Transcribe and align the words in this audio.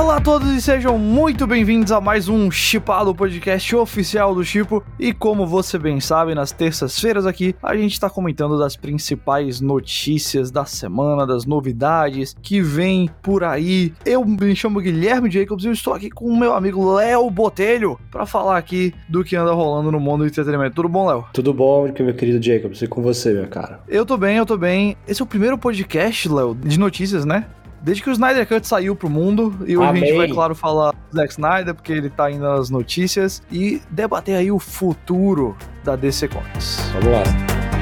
Olá 0.00 0.16
a 0.16 0.20
todos 0.20 0.48
e 0.48 0.62
sejam 0.62 0.96
muito 0.96 1.46
bem-vindos 1.46 1.92
a 1.92 2.00
mais 2.00 2.26
um 2.26 2.50
Chipado 2.50 3.14
podcast 3.14 3.76
oficial 3.76 4.34
do 4.34 4.42
Chipo. 4.42 4.82
E 4.98 5.12
como 5.12 5.46
você 5.46 5.78
bem 5.78 6.00
sabe, 6.00 6.34
nas 6.34 6.50
terças-feiras 6.50 7.26
aqui 7.26 7.54
a 7.62 7.76
gente 7.76 7.92
está 7.92 8.08
comentando 8.08 8.58
das 8.58 8.74
principais 8.76 9.60
notícias 9.60 10.50
da 10.50 10.64
semana, 10.64 11.26
das 11.26 11.44
novidades 11.44 12.34
que 12.40 12.62
vem 12.62 13.10
por 13.20 13.44
aí. 13.44 13.92
Eu 14.06 14.24
me 14.24 14.56
chamo 14.56 14.80
Guilherme 14.80 15.30
Jacobs 15.30 15.66
e 15.66 15.68
eu 15.68 15.72
estou 15.72 15.92
aqui 15.92 16.08
com 16.08 16.24
o 16.24 16.36
meu 16.36 16.54
amigo 16.54 16.94
Léo 16.94 17.30
Botelho 17.30 18.00
para 18.10 18.24
falar 18.24 18.56
aqui 18.56 18.94
do 19.06 19.22
que 19.22 19.36
anda 19.36 19.52
rolando 19.52 19.92
no 19.92 20.00
mundo 20.00 20.20
do 20.20 20.28
entretenimento. 20.28 20.76
Tudo 20.76 20.88
bom, 20.88 21.08
Léo? 21.08 21.26
Tudo 21.30 21.52
bom, 21.52 21.82
meu 21.82 22.14
querido 22.14 22.42
Jacobs, 22.42 22.80
e 22.80 22.86
com 22.86 23.02
você, 23.02 23.34
meu 23.34 23.48
cara? 23.48 23.80
Eu 23.86 24.06
tô 24.06 24.16
bem, 24.16 24.38
eu 24.38 24.46
tô 24.46 24.56
bem. 24.56 24.96
Esse 25.06 25.20
é 25.20 25.24
o 25.24 25.28
primeiro 25.28 25.58
podcast, 25.58 26.26
Léo, 26.26 26.54
de 26.54 26.78
notícias, 26.78 27.26
né? 27.26 27.44
Desde 27.82 28.02
que 28.02 28.10
o 28.10 28.12
Snyder 28.12 28.46
Cut 28.46 28.66
saiu 28.66 28.94
pro 28.94 29.08
mundo, 29.08 29.56
e 29.66 29.76
hoje 29.76 29.88
Amém. 29.88 30.02
a 30.02 30.06
gente 30.06 30.16
vai, 30.16 30.28
claro, 30.28 30.54
falar 30.54 30.92
do 30.92 31.16
Zack 31.16 31.32
Snyder, 31.32 31.74
porque 31.74 31.92
ele 31.92 32.10
tá 32.10 32.30
indo 32.30 32.42
nas 32.42 32.68
notícias, 32.68 33.42
e 33.50 33.80
debater 33.90 34.36
aí 34.36 34.52
o 34.52 34.58
futuro 34.58 35.56
da 35.82 35.96
DC 35.96 36.28
Comics. 36.28 36.78
Vamos 36.92 37.10
lá. 37.12 37.79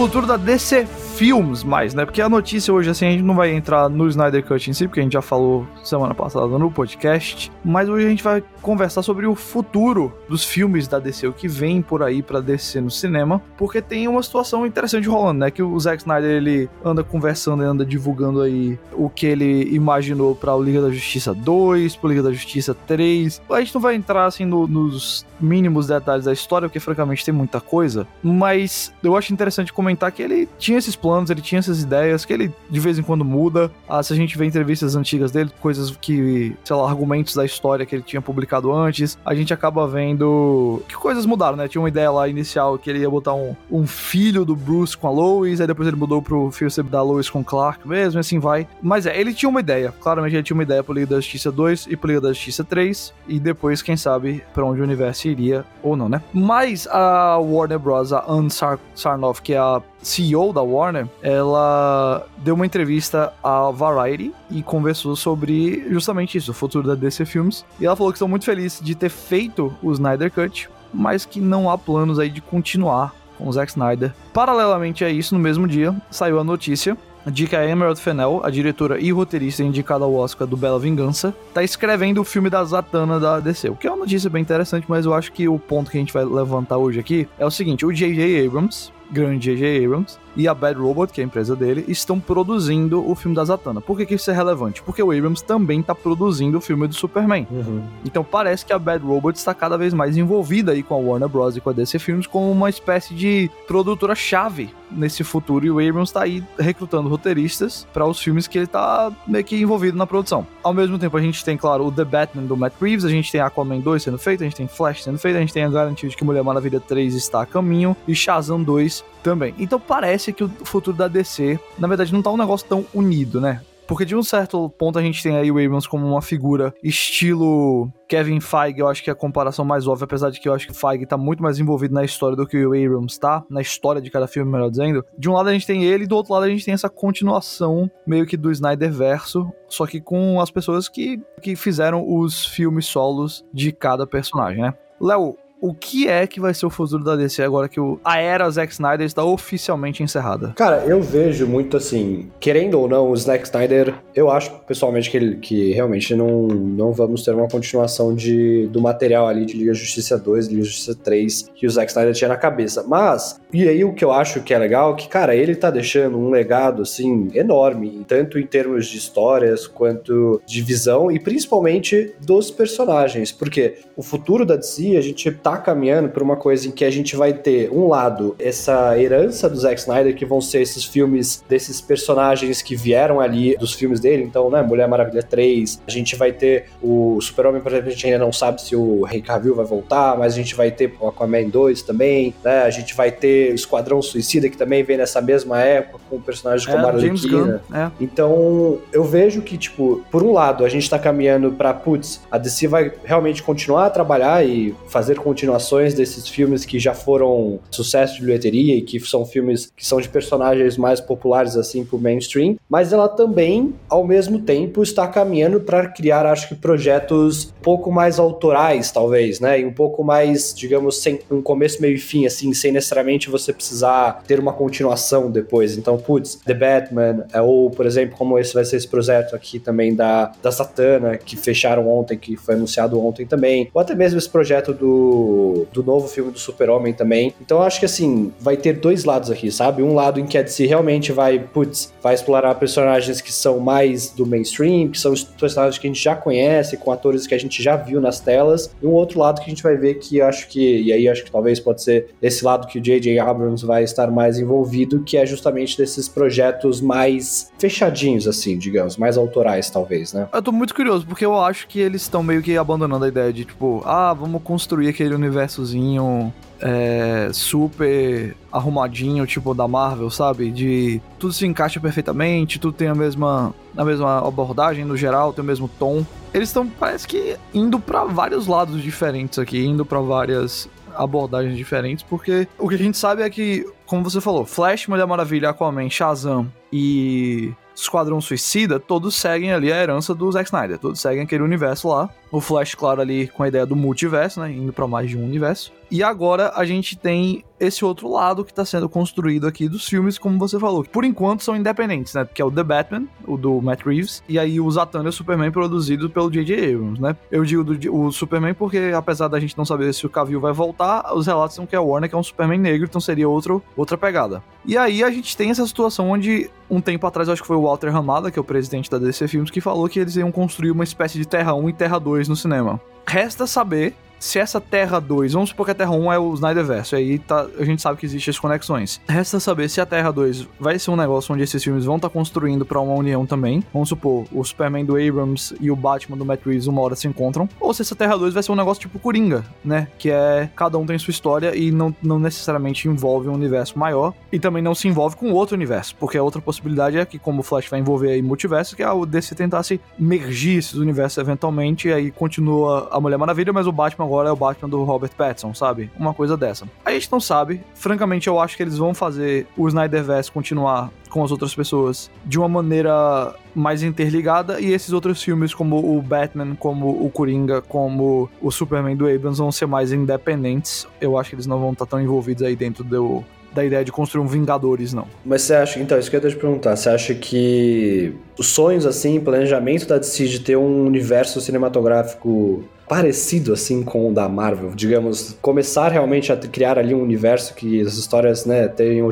Futuro 0.00 0.26
da 0.26 0.38
DC 0.38 0.86
Films 1.24 1.62
mais, 1.62 1.92
né? 1.92 2.06
Porque 2.06 2.22
a 2.22 2.30
notícia 2.30 2.72
hoje, 2.72 2.88
assim, 2.88 3.04
a 3.04 3.10
gente 3.10 3.22
não 3.22 3.34
vai 3.34 3.50
entrar 3.54 3.90
no 3.90 4.08
Snyder 4.08 4.42
Cut 4.42 4.70
em 4.70 4.72
si, 4.72 4.88
porque 4.88 5.00
a 5.00 5.02
gente 5.02 5.12
já 5.12 5.20
falou 5.20 5.66
semana 5.84 6.14
passada 6.14 6.46
no 6.46 6.70
podcast, 6.70 7.52
mas 7.62 7.90
hoje 7.90 8.06
a 8.06 8.08
gente 8.08 8.22
vai 8.22 8.42
conversar 8.62 9.02
sobre 9.02 9.26
o 9.26 9.34
futuro 9.34 10.14
dos 10.30 10.46
filmes 10.46 10.88
da 10.88 10.98
DC, 10.98 11.26
o 11.28 11.32
que 11.34 11.46
vem 11.46 11.82
por 11.82 12.02
aí 12.02 12.22
pra 12.22 12.40
DC 12.40 12.80
no 12.80 12.90
cinema, 12.90 13.42
porque 13.58 13.82
tem 13.82 14.08
uma 14.08 14.22
situação 14.22 14.64
interessante 14.64 15.06
rolando, 15.08 15.40
né? 15.40 15.50
Que 15.50 15.62
o 15.62 15.78
Zack 15.78 15.98
Snyder, 16.00 16.30
ele 16.30 16.70
anda 16.82 17.04
conversando 17.04 17.62
e 17.62 17.66
anda 17.66 17.84
divulgando 17.84 18.40
aí 18.40 18.78
o 18.94 19.10
que 19.10 19.26
ele 19.26 19.64
imaginou 19.74 20.34
pra 20.34 20.54
o 20.56 20.62
Liga 20.62 20.80
da 20.80 20.90
Justiça 20.90 21.34
2, 21.34 21.96
pro 21.96 22.08
Liga 22.08 22.22
da 22.22 22.32
Justiça 22.32 22.74
3. 22.86 23.42
A 23.50 23.60
gente 23.60 23.74
não 23.74 23.80
vai 23.82 23.94
entrar, 23.94 24.24
assim, 24.24 24.46
no- 24.46 24.66
nos 24.66 25.26
mínimos 25.38 25.86
detalhes 25.86 26.24
da 26.24 26.32
história, 26.32 26.66
porque 26.66 26.80
francamente 26.80 27.24
tem 27.26 27.32
muita 27.34 27.60
coisa, 27.60 28.06
mas 28.22 28.90
eu 29.02 29.14
acho 29.16 29.34
interessante 29.34 29.70
comentar 29.70 30.10
que 30.12 30.22
ele 30.22 30.48
tinha 30.58 30.78
esses 30.78 30.94
planos, 30.96 31.09
ele 31.30 31.40
tinha 31.40 31.58
essas 31.58 31.82
ideias, 31.82 32.24
que 32.24 32.32
ele 32.32 32.52
de 32.68 32.80
vez 32.80 32.98
em 32.98 33.02
quando 33.02 33.24
muda. 33.24 33.70
Ah, 33.88 34.02
se 34.02 34.12
a 34.12 34.16
gente 34.16 34.36
vê 34.36 34.46
entrevistas 34.46 34.96
antigas 34.96 35.30
dele, 35.30 35.50
coisas 35.60 35.90
que, 36.00 36.56
sei 36.64 36.76
lá, 36.76 36.88
argumentos 36.88 37.34
da 37.34 37.44
história 37.44 37.84
que 37.84 37.94
ele 37.94 38.02
tinha 38.02 38.22
publicado 38.22 38.72
antes, 38.72 39.18
a 39.24 39.34
gente 39.34 39.52
acaba 39.52 39.86
vendo 39.86 40.82
que 40.88 40.94
coisas 40.94 41.26
mudaram, 41.26 41.56
né? 41.56 41.68
Tinha 41.68 41.80
uma 41.80 41.88
ideia 41.88 42.10
lá 42.10 42.28
inicial 42.28 42.78
que 42.78 42.88
ele 42.90 43.00
ia 43.00 43.10
botar 43.10 43.34
um, 43.34 43.54
um 43.70 43.86
filho 43.86 44.44
do 44.44 44.54
Bruce 44.54 44.96
com 44.96 45.06
a 45.06 45.10
Lois, 45.10 45.60
aí 45.60 45.66
depois 45.66 45.86
ele 45.88 45.96
mudou 45.96 46.22
pro 46.22 46.50
filho 46.50 46.70
da 46.84 47.02
Lois 47.02 47.28
com 47.28 47.44
Clark 47.44 47.86
mesmo, 47.86 48.18
e 48.18 48.20
assim 48.20 48.38
vai. 48.38 48.66
Mas 48.80 49.06
é, 49.06 49.18
ele 49.18 49.34
tinha 49.34 49.48
uma 49.48 49.60
ideia, 49.60 49.92
claramente 50.00 50.36
ele 50.36 50.42
tinha 50.42 50.54
uma 50.54 50.62
ideia 50.62 50.82
pro 50.82 50.94
Liga 50.94 51.14
da 51.14 51.16
Justiça 51.16 51.50
2 51.50 51.88
e 51.90 51.96
pro 51.96 52.08
Liga 52.08 52.20
da 52.20 52.32
Justiça 52.32 52.64
3, 52.64 53.12
e 53.26 53.38
depois, 53.40 53.82
quem 53.82 53.96
sabe, 53.96 54.42
pra 54.54 54.64
onde 54.64 54.80
o 54.80 54.84
universo 54.84 55.28
iria 55.28 55.64
ou 55.82 55.96
não, 55.96 56.08
né? 56.08 56.22
Mas 56.32 56.86
a 56.86 57.38
Warner 57.38 57.78
Bros., 57.78 58.12
a 58.12 58.24
Ann 58.28 58.48
Sar 58.48 58.78
Sarnoff, 58.94 59.42
que 59.42 59.54
é 59.54 59.58
a 59.58 59.82
CEO 60.02 60.52
da 60.52 60.62
Warner, 60.62 61.06
ela 61.22 62.26
deu 62.38 62.54
uma 62.54 62.66
entrevista 62.66 63.32
à 63.42 63.70
Variety 63.70 64.32
e 64.50 64.62
conversou 64.62 65.14
sobre 65.14 65.86
justamente 65.90 66.38
isso, 66.38 66.50
o 66.50 66.54
futuro 66.54 66.88
da 66.88 66.94
DC 66.94 67.24
Films. 67.24 67.64
E 67.78 67.86
ela 67.86 67.96
falou 67.96 68.12
que 68.12 68.16
estão 68.16 68.28
muito 68.28 68.44
felizes 68.44 68.80
de 68.80 68.94
ter 68.94 69.10
feito 69.10 69.74
o 69.82 69.92
Snyder 69.92 70.30
Cut, 70.30 70.68
mas 70.92 71.24
que 71.24 71.40
não 71.40 71.70
há 71.70 71.76
planos 71.76 72.18
aí 72.18 72.30
de 72.30 72.40
continuar 72.40 73.14
com 73.36 73.48
o 73.48 73.52
Zack 73.52 73.70
Snyder. 73.70 74.12
Paralelamente 74.32 75.04
a 75.04 75.10
isso, 75.10 75.34
no 75.34 75.40
mesmo 75.40 75.66
dia, 75.66 75.94
saiu 76.10 76.38
a 76.38 76.44
notícia 76.44 76.96
de 77.26 77.46
que 77.46 77.54
a 77.54 77.66
Emerald 77.66 78.00
Fennell, 78.00 78.40
a 78.42 78.50
diretora 78.50 78.98
e 78.98 79.12
roteirista 79.12 79.62
indicada 79.62 80.04
ao 80.04 80.14
Oscar 80.14 80.46
do 80.46 80.56
Bela 80.56 80.78
Vingança, 80.78 81.34
tá 81.52 81.62
escrevendo 81.62 82.20
o 82.20 82.24
filme 82.24 82.48
da 82.48 82.64
Zatanna 82.64 83.20
da 83.20 83.40
DC. 83.40 83.68
O 83.68 83.76
que 83.76 83.86
é 83.86 83.90
uma 83.90 83.98
notícia 83.98 84.30
bem 84.30 84.42
interessante, 84.42 84.86
mas 84.88 85.04
eu 85.04 85.12
acho 85.12 85.32
que 85.32 85.48
o 85.48 85.58
ponto 85.58 85.90
que 85.90 85.98
a 85.98 86.00
gente 86.00 86.12
vai 86.12 86.24
levantar 86.24 86.78
hoje 86.78 86.98
aqui 86.98 87.28
é 87.38 87.44
o 87.44 87.50
seguinte: 87.50 87.84
o 87.84 87.92
J.J. 87.92 88.46
Abrams, 88.46 88.90
grande 89.12 89.40
J.J. 89.40 89.84
Abrams, 89.84 90.18
e 90.36 90.48
a 90.48 90.54
Bad 90.54 90.78
Robot, 90.78 91.12
que 91.12 91.20
é 91.20 91.24
a 91.24 91.26
empresa 91.26 91.56
dele, 91.56 91.84
estão 91.88 92.20
produzindo 92.20 93.08
o 93.08 93.14
filme 93.14 93.34
da 93.34 93.44
Zatanna. 93.44 93.80
Por 93.80 93.96
que, 93.96 94.06
que 94.06 94.14
isso 94.14 94.30
é 94.30 94.34
relevante? 94.34 94.82
Porque 94.82 95.02
o 95.02 95.10
Abrams 95.10 95.44
também 95.44 95.82
tá 95.82 95.94
produzindo 95.94 96.58
o 96.58 96.60
filme 96.60 96.86
do 96.86 96.94
Superman. 96.94 97.46
Uhum. 97.50 97.82
Então 98.04 98.24
parece 98.24 98.64
que 98.64 98.72
a 98.72 98.78
Bad 98.78 99.04
Robot 99.04 99.36
está 99.36 99.54
cada 99.54 99.76
vez 99.76 99.92
mais 99.92 100.16
envolvida 100.16 100.72
aí 100.72 100.82
com 100.82 100.94
a 100.94 100.98
Warner 100.98 101.28
Bros. 101.28 101.56
e 101.56 101.60
com 101.60 101.70
a 101.70 101.72
DC 101.72 101.98
Films 101.98 102.26
como 102.26 102.50
uma 102.50 102.68
espécie 102.68 103.14
de 103.14 103.50
produtora-chave 103.66 104.70
nesse 104.90 105.22
futuro. 105.22 105.64
E 105.64 105.70
o 105.70 105.78
Abrams 105.78 106.10
está 106.10 106.22
aí 106.22 106.42
recrutando 106.58 107.08
roteiristas 107.08 107.86
para 107.92 108.06
os 108.06 108.20
filmes 108.20 108.46
que 108.46 108.58
ele 108.58 108.66
tá 108.66 109.12
meio 109.26 109.44
que 109.44 109.60
envolvido 109.60 109.96
na 109.96 110.06
produção. 110.06 110.46
Ao 110.62 110.74
mesmo 110.74 110.98
tempo, 110.98 111.16
a 111.16 111.20
gente 111.20 111.44
tem, 111.44 111.56
claro, 111.56 111.86
o 111.86 111.92
The 111.92 112.04
Batman 112.04 112.44
do 112.44 112.56
Matt 112.56 112.74
Reeves, 112.80 113.04
a 113.04 113.08
gente 113.08 113.30
tem 113.30 113.40
Aquaman 113.40 113.80
2 113.80 114.02
sendo 114.02 114.18
feito, 114.18 114.42
a 114.42 114.44
gente 114.44 114.56
tem 114.56 114.66
Flash 114.66 115.04
sendo 115.04 115.18
feito, 115.18 115.36
a 115.36 115.40
gente 115.40 115.52
tem 115.52 115.64
a 115.64 115.68
garantia 115.68 116.08
de 116.08 116.16
que 116.16 116.24
Mulher 116.24 116.42
Maravilha 116.42 116.80
3 116.80 117.14
está 117.14 117.42
a 117.42 117.46
caminho 117.46 117.96
e 118.06 118.14
Shazam 118.14 118.62
2 118.62 119.04
também. 119.22 119.54
Então 119.58 119.78
parece 119.78 120.19
que 120.32 120.44
o 120.44 120.48
futuro 120.64 120.96
da 120.96 121.08
DC, 121.08 121.58
na 121.78 121.88
verdade, 121.88 122.12
não 122.12 122.22
tá 122.22 122.30
um 122.30 122.36
negócio 122.36 122.66
tão 122.68 122.86
unido, 122.94 123.40
né? 123.40 123.60
Porque 123.90 124.04
de 124.04 124.14
um 124.14 124.22
certo 124.22 124.70
ponto 124.70 125.00
a 125.00 125.02
gente 125.02 125.20
tem 125.20 125.36
aí 125.36 125.50
o 125.50 125.58
Abrams 125.58 125.88
como 125.88 126.06
uma 126.06 126.22
figura 126.22 126.72
estilo 126.80 127.90
Kevin 128.06 128.38
Feige, 128.38 128.78
eu 128.78 128.86
acho 128.86 129.02
que 129.02 129.10
é 129.10 129.12
a 129.12 129.16
comparação 129.16 129.64
mais 129.64 129.88
óbvia, 129.88 130.04
apesar 130.04 130.30
de 130.30 130.38
que 130.38 130.48
eu 130.48 130.54
acho 130.54 130.68
que 130.68 130.72
Feige 130.72 131.06
tá 131.06 131.18
muito 131.18 131.42
mais 131.42 131.58
envolvido 131.58 131.92
na 131.92 132.04
história 132.04 132.36
do 132.36 132.46
que 132.46 132.64
o 132.64 132.68
Abrams 132.68 133.18
tá, 133.18 133.42
na 133.50 133.60
história 133.60 134.00
de 134.00 134.08
cada 134.08 134.28
filme, 134.28 134.48
melhor 134.48 134.70
dizendo. 134.70 135.04
De 135.18 135.28
um 135.28 135.32
lado 135.32 135.48
a 135.48 135.52
gente 135.52 135.66
tem 135.66 135.82
ele, 135.82 136.06
do 136.06 136.14
outro 136.14 136.32
lado 136.32 136.44
a 136.44 136.48
gente 136.48 136.64
tem 136.64 136.72
essa 136.72 136.88
continuação 136.88 137.90
meio 138.06 138.24
que 138.26 138.36
do 138.36 138.52
Snyder 138.52 138.92
verso, 138.92 139.50
só 139.68 139.84
que 139.88 140.00
com 140.00 140.40
as 140.40 140.52
pessoas 140.52 140.88
que, 140.88 141.20
que 141.42 141.56
fizeram 141.56 142.04
os 142.08 142.46
filmes 142.46 142.86
solos 142.86 143.44
de 143.52 143.72
cada 143.72 144.06
personagem, 144.06 144.62
né? 144.62 144.72
Léo, 145.00 145.36
o 145.60 145.74
que 145.74 146.08
é 146.08 146.26
que 146.26 146.40
vai 146.40 146.54
ser 146.54 146.66
o 146.66 146.70
futuro 146.70 147.04
da 147.04 147.16
DC 147.16 147.42
agora 147.42 147.68
que 147.68 147.78
o, 147.78 148.00
a 148.04 148.18
era 148.18 148.48
Zack 148.50 148.72
Snyder 148.72 149.06
está 149.06 149.22
oficialmente 149.22 150.02
encerrada? 150.02 150.54
Cara, 150.56 150.84
eu 150.86 151.02
vejo 151.02 151.46
muito 151.46 151.76
assim, 151.76 152.30
querendo 152.40 152.80
ou 152.80 152.88
não, 152.88 153.10
o 153.10 153.16
Zack 153.16 153.44
Snyder, 153.44 153.94
eu 154.14 154.30
acho 154.30 154.50
pessoalmente 154.66 155.10
que, 155.10 155.16
ele, 155.16 155.36
que 155.36 155.72
realmente 155.72 156.14
não, 156.14 156.46
não 156.48 156.92
vamos 156.92 157.22
ter 157.22 157.34
uma 157.34 157.48
continuação 157.48 158.14
de, 158.14 158.66
do 158.68 158.80
material 158.80 159.28
ali 159.28 159.44
de 159.44 159.56
Liga 159.56 159.74
Justiça 159.74 160.18
2, 160.18 160.48
Liga 160.48 160.64
Justiça 160.64 160.94
3 160.94 161.50
que 161.54 161.66
o 161.66 161.70
Zack 161.70 161.90
Snyder 161.90 162.14
tinha 162.14 162.28
na 162.28 162.36
cabeça. 162.36 162.84
Mas, 162.86 163.38
e 163.52 163.68
aí 163.68 163.84
o 163.84 163.92
que 163.92 164.04
eu 164.04 164.12
acho 164.12 164.42
que 164.42 164.54
é 164.54 164.58
legal, 164.58 164.96
que, 164.96 165.08
cara, 165.08 165.34
ele 165.34 165.54
tá 165.54 165.70
deixando 165.70 166.18
um 166.18 166.30
legado, 166.30 166.82
assim, 166.82 167.28
enorme, 167.34 168.04
tanto 168.08 168.38
em 168.38 168.46
termos 168.46 168.86
de 168.86 168.96
histórias 168.96 169.66
quanto 169.66 170.40
de 170.46 170.62
visão 170.62 171.10
e 171.10 171.18
principalmente 171.18 172.14
dos 172.20 172.50
personagens, 172.50 173.30
porque 173.30 173.74
o 173.96 174.02
futuro 174.02 174.46
da 174.46 174.56
DC, 174.56 174.96
a 174.96 175.00
gente 175.00 175.30
tá 175.30 175.49
caminhando 175.58 176.08
por 176.08 176.22
uma 176.22 176.36
coisa 176.36 176.68
em 176.68 176.70
que 176.70 176.84
a 176.84 176.90
gente 176.90 177.16
vai 177.16 177.32
ter, 177.32 177.70
um 177.70 177.88
lado, 177.88 178.34
essa 178.38 178.98
herança 178.98 179.48
do 179.48 179.56
Zack 179.56 179.80
Snyder, 179.80 180.14
que 180.14 180.24
vão 180.24 180.40
ser 180.40 180.62
esses 180.62 180.84
filmes 180.84 181.44
desses 181.48 181.80
personagens 181.80 182.62
que 182.62 182.74
vieram 182.76 183.20
ali 183.20 183.56
dos 183.56 183.72
filmes 183.72 184.00
dele, 184.00 184.22
então, 184.22 184.50
né, 184.50 184.62
Mulher 184.62 184.88
Maravilha 184.88 185.22
3, 185.22 185.82
a 185.86 185.90
gente 185.90 186.16
vai 186.16 186.32
ter 186.32 186.66
o 186.82 187.20
Super-Homem, 187.20 187.60
por 187.60 187.72
exemplo, 187.72 187.88
a 187.88 187.92
gente 187.92 188.06
ainda 188.06 188.18
não 188.18 188.32
sabe 188.32 188.60
se 188.62 188.74
o 188.74 189.06
Henry 189.06 189.22
Cavill 189.22 189.54
vai 189.54 189.64
voltar, 189.64 190.16
mas 190.18 190.34
a 190.34 190.36
gente 190.36 190.54
vai 190.54 190.70
ter 190.70 190.94
o 191.00 191.08
Aquaman 191.08 191.48
2 191.48 191.82
também, 191.82 192.34
né, 192.44 192.62
a 192.62 192.70
gente 192.70 192.94
vai 192.94 193.10
ter 193.10 193.52
o 193.52 193.54
Esquadrão 193.54 194.00
Suicida, 194.02 194.48
que 194.48 194.56
também 194.56 194.82
vem 194.82 194.96
nessa 194.96 195.20
mesma 195.20 195.60
época, 195.60 195.98
com 196.08 196.16
o 196.16 196.20
personagem 196.20 196.66
como 196.66 196.86
É, 196.86 197.00
James 197.00 197.24
Gunn, 197.24 197.58
é. 197.72 197.90
então, 198.00 198.78
eu 198.92 199.04
vejo 199.04 199.42
que, 199.42 199.56
tipo, 199.56 200.02
por 200.10 200.22
um 200.22 200.32
lado, 200.32 200.64
a 200.64 200.68
gente 200.68 200.88
tá 200.88 200.98
caminhando 200.98 201.52
pra, 201.52 201.72
putz, 201.72 202.20
a 202.30 202.38
DC 202.38 202.66
vai 202.66 202.92
realmente 203.04 203.42
continuar 203.42 203.86
a 203.86 203.90
trabalhar 203.90 204.44
e 204.44 204.74
fazer 204.88 205.18
continuações 205.40 205.94
desses 205.94 206.28
filmes 206.28 206.66
que 206.66 206.78
já 206.78 206.92
foram 206.92 207.60
sucesso 207.70 208.16
de 208.16 208.20
bilheteria 208.20 208.76
e 208.76 208.82
que 208.82 209.00
são 209.00 209.24
filmes 209.24 209.72
que 209.74 209.86
são 209.86 209.98
de 209.98 210.08
personagens 210.08 210.76
mais 210.76 211.00
populares, 211.00 211.56
assim, 211.56 211.82
pro 211.82 211.98
mainstream, 211.98 212.56
mas 212.68 212.92
ela 212.92 213.08
também, 213.08 213.72
ao 213.88 214.06
mesmo 214.06 214.40
tempo, 214.40 214.82
está 214.82 215.08
caminhando 215.08 215.60
para 215.60 215.88
criar, 215.88 216.26
acho 216.26 216.48
que, 216.48 216.54
projetos 216.54 217.46
um 217.58 217.62
pouco 217.62 217.90
mais 217.90 218.18
autorais, 218.18 218.90
talvez, 218.90 219.40
né? 219.40 219.60
E 219.60 219.64
um 219.64 219.72
pouco 219.72 220.04
mais, 220.04 220.52
digamos, 220.54 221.00
sem 221.00 221.18
um 221.30 221.40
começo, 221.40 221.80
meio 221.80 221.94
e 221.94 221.98
fim, 221.98 222.26
assim, 222.26 222.52
sem 222.52 222.70
necessariamente 222.70 223.30
você 223.30 223.52
precisar 223.52 224.22
ter 224.26 224.38
uma 224.38 224.52
continuação 224.52 225.30
depois. 225.30 225.78
Então, 225.78 225.96
putz, 225.96 226.34
The 226.44 226.54
Batman, 226.54 227.24
é, 227.32 227.40
ou, 227.40 227.70
por 227.70 227.86
exemplo, 227.86 228.16
como 228.18 228.38
esse 228.38 228.52
vai 228.52 228.64
ser 228.64 228.76
esse 228.76 228.88
projeto 228.88 229.34
aqui 229.34 229.58
também 229.58 229.94
da, 229.94 230.32
da 230.42 230.52
Satana, 230.52 231.16
que 231.16 231.36
fecharam 231.36 231.88
ontem, 231.88 232.18
que 232.18 232.36
foi 232.36 232.54
anunciado 232.54 233.00
ontem 233.00 233.24
também, 233.24 233.70
ou 233.72 233.80
até 233.80 233.94
mesmo 233.94 234.18
esse 234.18 234.28
projeto 234.28 234.74
do, 234.74 235.29
do 235.72 235.82
novo 235.82 236.08
filme 236.08 236.30
do 236.30 236.38
Super-Homem 236.38 236.92
também. 236.92 237.34
Então 237.40 237.58
eu 237.58 237.62
acho 237.64 237.78
que 237.78 237.86
assim, 237.86 238.32
vai 238.40 238.56
ter 238.56 238.74
dois 238.74 239.04
lados 239.04 239.30
aqui, 239.30 239.50
sabe? 239.50 239.82
Um 239.82 239.94
lado 239.94 240.20
em 240.20 240.26
que 240.26 240.38
a 240.38 240.42
DC 240.42 240.66
realmente 240.66 241.12
vai, 241.12 241.38
putz, 241.38 241.92
vai 242.02 242.14
explorar 242.14 242.54
personagens 242.54 243.20
que 243.20 243.32
são 243.32 243.58
mais 243.58 244.10
do 244.10 244.26
mainstream, 244.26 244.88
que 244.88 244.98
são 244.98 245.14
personagens 245.38 245.78
que 245.78 245.86
a 245.86 245.90
gente 245.90 246.02
já 246.02 246.14
conhece, 246.14 246.76
com 246.76 246.92
atores 246.92 247.26
que 247.26 247.34
a 247.34 247.38
gente 247.38 247.62
já 247.62 247.76
viu 247.76 248.00
nas 248.00 248.20
telas, 248.20 248.74
e 248.82 248.86
um 248.86 248.92
outro 248.92 249.18
lado 249.18 249.40
que 249.40 249.46
a 249.46 249.48
gente 249.50 249.62
vai 249.62 249.76
ver 249.76 249.94
que 249.94 250.20
acho 250.20 250.48
que, 250.48 250.82
e 250.82 250.92
aí 250.92 251.08
acho 251.08 251.24
que 251.24 251.30
talvez 251.30 251.60
pode 251.60 251.82
ser 251.82 252.08
esse 252.20 252.44
lado 252.44 252.66
que 252.66 252.78
o 252.78 252.82
J.J. 252.82 253.18
Abrams 253.18 253.64
vai 253.64 253.84
estar 253.84 254.10
mais 254.10 254.38
envolvido, 254.38 255.02
que 255.02 255.16
é 255.16 255.26
justamente 255.26 255.76
desses 255.76 256.08
projetos 256.08 256.80
mais 256.80 257.50
fechadinhos, 257.58 258.26
assim, 258.26 258.58
digamos, 258.58 258.96
mais 258.96 259.16
autorais, 259.16 259.70
talvez, 259.70 260.12
né? 260.12 260.28
Eu 260.32 260.42
tô 260.42 260.52
muito 260.52 260.74
curioso, 260.74 261.06
porque 261.06 261.24
eu 261.24 261.38
acho 261.38 261.66
que 261.68 261.80
eles 261.80 262.02
estão 262.02 262.22
meio 262.22 262.42
que 262.42 262.56
abandonando 262.56 263.04
a 263.04 263.08
ideia 263.08 263.32
de, 263.32 263.44
tipo, 263.44 263.82
ah, 263.84 264.14
vamos 264.14 264.42
construir 264.42 264.88
aquele 264.88 265.14
universozinho 265.20 266.32
é, 266.60 267.30
super 267.32 268.36
arrumadinho, 268.52 269.26
tipo 269.26 269.54
da 269.54 269.66
Marvel, 269.66 270.10
sabe? 270.10 270.50
De 270.50 271.00
tudo 271.18 271.32
se 271.32 271.46
encaixa 271.46 271.80
perfeitamente, 271.80 272.58
tudo 272.58 272.74
tem 272.74 272.88
a 272.88 272.94
mesma, 272.94 273.54
a 273.76 273.84
mesma 273.84 274.26
abordagem 274.26 274.84
no 274.84 274.96
geral, 274.96 275.32
tem 275.32 275.42
o 275.42 275.46
mesmo 275.46 275.68
tom. 275.78 276.04
Eles 276.32 276.48
estão, 276.48 276.68
parece 276.68 277.06
que, 277.06 277.36
indo 277.52 277.78
para 277.80 278.04
vários 278.04 278.46
lados 278.46 278.82
diferentes 278.82 279.38
aqui, 279.38 279.64
indo 279.64 279.84
para 279.84 280.00
várias 280.00 280.68
abordagens 280.94 281.56
diferentes, 281.56 282.04
porque 282.04 282.46
o 282.58 282.68
que 282.68 282.74
a 282.74 282.78
gente 282.78 282.98
sabe 282.98 283.22
é 283.22 283.30
que, 283.30 283.66
como 283.86 284.02
você 284.02 284.20
falou, 284.20 284.44
Flash, 284.44 284.86
Mulher 284.86 285.06
Maravilha, 285.06 285.50
Aquaman, 285.50 285.88
Shazam 285.88 286.52
e 286.72 287.52
Esquadrão 287.74 288.20
Suicida, 288.20 288.78
todos 288.78 289.14
seguem 289.14 289.52
ali 289.52 289.72
a 289.72 289.76
herança 289.76 290.14
do 290.14 290.30
Zack 290.30 290.46
Snyder, 290.46 290.78
todos 290.78 291.00
seguem 291.00 291.22
aquele 291.22 291.42
universo 291.42 291.88
lá. 291.88 292.10
O 292.30 292.40
Flash, 292.40 292.74
claro, 292.74 293.00
ali 293.00 293.28
com 293.28 293.42
a 293.42 293.48
ideia 293.48 293.66
do 293.66 293.74
multiverso, 293.74 294.40
né, 294.40 294.52
indo 294.52 294.72
para 294.72 294.86
mais 294.86 295.10
de 295.10 295.16
um 295.16 295.24
universo. 295.24 295.72
E 295.90 296.04
agora 296.04 296.52
a 296.54 296.64
gente 296.64 296.96
tem 296.96 297.44
esse 297.58 297.84
outro 297.84 298.08
lado 298.08 298.44
que 298.44 298.52
está 298.52 298.64
sendo 298.64 298.88
construído 298.88 299.46
aqui 299.46 299.68
dos 299.68 299.86
filmes, 299.86 300.18
como 300.18 300.38
você 300.38 300.58
falou. 300.58 300.84
Por 300.84 301.04
enquanto 301.04 301.42
são 301.42 301.56
independentes, 301.56 302.14
né? 302.14 302.26
Que 302.32 302.40
é 302.40 302.44
o 302.44 302.50
The 302.50 302.62
Batman, 302.62 303.06
o 303.26 303.36
do 303.36 303.60
Matt 303.60 303.84
Reeves, 303.84 304.22
e 304.28 304.38
aí 304.38 304.60
o 304.60 304.70
Zatanna 304.70 305.06
e 305.06 305.08
o 305.08 305.12
Superman 305.12 305.50
produzido 305.50 306.08
pelo 306.08 306.30
J.J. 306.30 306.72
Abrams, 306.72 307.02
né? 307.02 307.16
Eu 307.30 307.44
digo 307.44 307.64
do, 307.64 307.94
o 307.94 308.12
Superman 308.12 308.54
porque, 308.54 308.92
apesar 308.96 309.28
da 309.28 309.40
gente 309.40 309.58
não 309.58 309.64
saber 309.64 309.92
se 309.92 310.06
o 310.06 310.08
Cavill 310.08 310.40
vai 310.40 310.52
voltar, 310.52 311.12
os 311.12 311.26
relatos 311.26 311.56
são 311.56 311.66
que 311.66 311.76
é 311.76 311.80
o 311.80 311.86
Warner 311.86 312.08
que 312.08 312.14
é 312.14 312.18
um 312.18 312.22
Superman 312.22 312.60
negro, 312.60 312.86
então 312.88 313.00
seria 313.00 313.28
outro, 313.28 313.62
outra 313.76 313.98
pegada. 313.98 314.42
E 314.64 314.76
aí 314.76 315.02
a 315.02 315.10
gente 315.10 315.36
tem 315.36 315.50
essa 315.50 315.66
situação 315.66 316.10
onde, 316.10 316.50
um 316.70 316.80
tempo 316.80 317.06
atrás, 317.06 317.28
acho 317.28 317.42
que 317.42 317.48
foi 317.48 317.56
o 317.56 317.62
Walter 317.62 317.88
Ramada, 317.88 318.30
que 318.30 318.38
é 318.38 318.42
o 318.42 318.44
presidente 318.44 318.90
da 318.90 318.98
DC 318.98 319.26
Films, 319.26 319.50
que 319.50 319.60
falou 319.60 319.88
que 319.88 319.98
eles 319.98 320.16
iam 320.16 320.30
construir 320.30 320.70
uma 320.70 320.84
espécie 320.84 321.18
de 321.18 321.26
Terra 321.26 321.54
1 321.54 321.68
e 321.68 321.72
Terra 321.72 321.98
2 321.98 322.19
no 322.28 322.36
cinema. 322.36 322.80
Resta 323.06 323.46
saber 323.46 323.94
se 324.20 324.38
essa 324.38 324.60
Terra 324.60 325.00
2, 325.00 325.32
vamos 325.32 325.48
supor 325.48 325.64
que 325.64 325.72
a 325.72 325.74
Terra 325.74 325.92
1 325.92 326.12
é 326.12 326.18
o 326.18 326.34
Snyderverse, 326.34 326.94
aí 326.94 327.18
tá, 327.18 327.46
a 327.58 327.64
gente 327.64 327.80
sabe 327.80 327.98
que 327.98 328.04
existem 328.04 328.30
as 328.30 328.38
conexões. 328.38 329.00
Resta 329.08 329.40
saber 329.40 329.68
se 329.70 329.80
a 329.80 329.86
Terra 329.86 330.10
2 330.10 330.46
vai 330.60 330.78
ser 330.78 330.90
um 330.90 330.96
negócio 330.96 331.34
onde 331.34 331.42
esses 331.42 331.64
filmes 331.64 331.86
vão 331.86 331.96
estar 331.96 332.10
tá 332.10 332.12
construindo 332.12 332.66
para 332.66 332.78
uma 332.78 332.94
união 332.94 333.24
também. 333.24 333.64
Vamos 333.72 333.88
supor, 333.88 334.26
o 334.30 334.44
Superman 334.44 334.84
do 334.84 334.96
Abrams 334.96 335.56
e 335.58 335.70
o 335.70 335.76
Batman 335.76 336.18
do 336.18 336.24
Matt 336.24 336.44
Reeves 336.44 336.66
uma 336.66 336.82
hora 336.82 336.94
se 336.94 337.08
encontram. 337.08 337.48
Ou 337.58 337.72
se 337.72 337.80
essa 337.80 337.96
Terra 337.96 338.16
2 338.16 338.34
vai 338.34 338.42
ser 338.42 338.52
um 338.52 338.56
negócio 338.56 338.82
tipo 338.82 338.98
Coringa, 338.98 339.42
né? 339.64 339.88
Que 339.98 340.10
é 340.10 340.50
cada 340.54 340.76
um 340.76 340.84
tem 340.84 340.98
sua 340.98 341.12
história 341.12 341.56
e 341.56 341.70
não, 341.70 341.94
não 342.02 342.18
necessariamente 342.18 342.86
envolve 342.88 343.28
um 343.28 343.32
universo 343.32 343.78
maior. 343.78 344.12
E 344.30 344.38
também 344.38 344.62
não 344.62 344.74
se 344.74 344.86
envolve 344.86 345.16
com 345.16 345.32
outro 345.32 345.56
universo, 345.56 345.96
porque 345.98 346.18
a 346.18 346.22
outra 346.22 346.42
possibilidade 346.42 346.98
é 346.98 347.06
que, 347.06 347.18
como 347.18 347.40
o 347.40 347.42
Flash 347.42 347.68
vai 347.68 347.80
envolver 347.80 348.10
aí 348.10 348.20
multiverso, 348.20 348.76
que 348.76 348.82
é 348.82 348.90
o 348.90 349.06
DC 349.06 349.34
tentasse 349.34 349.80
mergir 349.98 350.58
esses 350.58 350.74
universos 350.74 351.16
eventualmente, 351.16 351.88
e 351.88 351.92
aí 351.92 352.10
continua 352.10 352.88
a 352.90 353.00
Mulher 353.00 353.16
Maravilha, 353.16 353.52
mas 353.52 353.66
o 353.66 353.72
Batman 353.72 354.09
agora 354.10 354.28
é 354.28 354.32
o 354.32 354.36
Batman 354.36 354.68
do 354.68 354.82
Robert 354.82 355.12
Pattinson, 355.16 355.54
sabe? 355.54 355.88
Uma 355.96 356.12
coisa 356.12 356.36
dessa. 356.36 356.66
A 356.84 356.90
gente 356.90 357.10
não 357.12 357.20
sabe. 357.20 357.62
Francamente, 357.74 358.26
eu 358.26 358.40
acho 358.40 358.56
que 358.56 358.62
eles 358.62 358.76
vão 358.76 358.92
fazer 358.92 359.46
o 359.56 359.68
Snyderverse 359.68 360.32
continuar 360.32 360.90
com 361.08 361.22
as 361.22 361.30
outras 361.30 361.54
pessoas 361.54 362.10
de 362.24 362.38
uma 362.38 362.48
maneira 362.48 363.34
mais 363.54 363.82
interligada 363.82 364.60
e 364.60 364.72
esses 364.72 364.92
outros 364.92 365.22
filmes 365.22 365.54
como 365.54 365.96
o 365.96 366.02
Batman, 366.02 366.54
como 366.56 367.04
o 367.04 367.10
Coringa, 367.10 367.62
como 367.62 368.28
o 368.40 368.50
Superman 368.50 368.96
do 368.96 369.08
Abrams 369.08 369.38
vão 369.38 369.52
ser 369.52 369.66
mais 369.66 369.92
independentes. 369.92 370.86
Eu 371.00 371.16
acho 371.16 371.30
que 371.30 371.36
eles 371.36 371.46
não 371.46 371.60
vão 371.60 371.72
estar 371.72 371.86
tão 371.86 372.00
envolvidos 372.00 372.42
aí 372.42 372.56
dentro 372.56 372.82
do 372.84 373.24
da 373.52 373.64
ideia 373.64 373.84
de 373.84 373.92
construir 373.92 374.22
um 374.22 374.26
Vingadores, 374.26 374.92
não. 374.92 375.06
Mas 375.24 375.42
você 375.42 375.54
acha, 375.54 375.80
então, 375.80 375.98
isso 375.98 376.10
que 376.10 376.16
eu 376.16 376.22
ia 376.22 376.30
te 376.30 376.36
perguntar, 376.36 376.76
você 376.76 376.88
acha 376.88 377.14
que 377.14 378.14
os 378.38 378.46
sonhos, 378.46 378.86
assim, 378.86 379.20
planejamento 379.20 379.86
da 379.86 379.98
DC 379.98 380.26
de 380.26 380.40
ter 380.40 380.56
um 380.56 380.86
universo 380.86 381.40
cinematográfico 381.40 382.64
parecido 382.88 383.52
assim 383.52 383.84
com 383.84 384.10
o 384.10 384.12
da 384.12 384.28
Marvel, 384.28 384.72
digamos, 384.74 385.38
começar 385.40 385.92
realmente 385.92 386.32
a 386.32 386.36
criar 386.36 386.76
ali 386.76 386.92
um 386.92 387.00
universo 387.00 387.54
que 387.54 387.80
as 387.80 387.94
histórias, 387.94 388.44
né, 388.44 388.66
tenham 388.66 389.08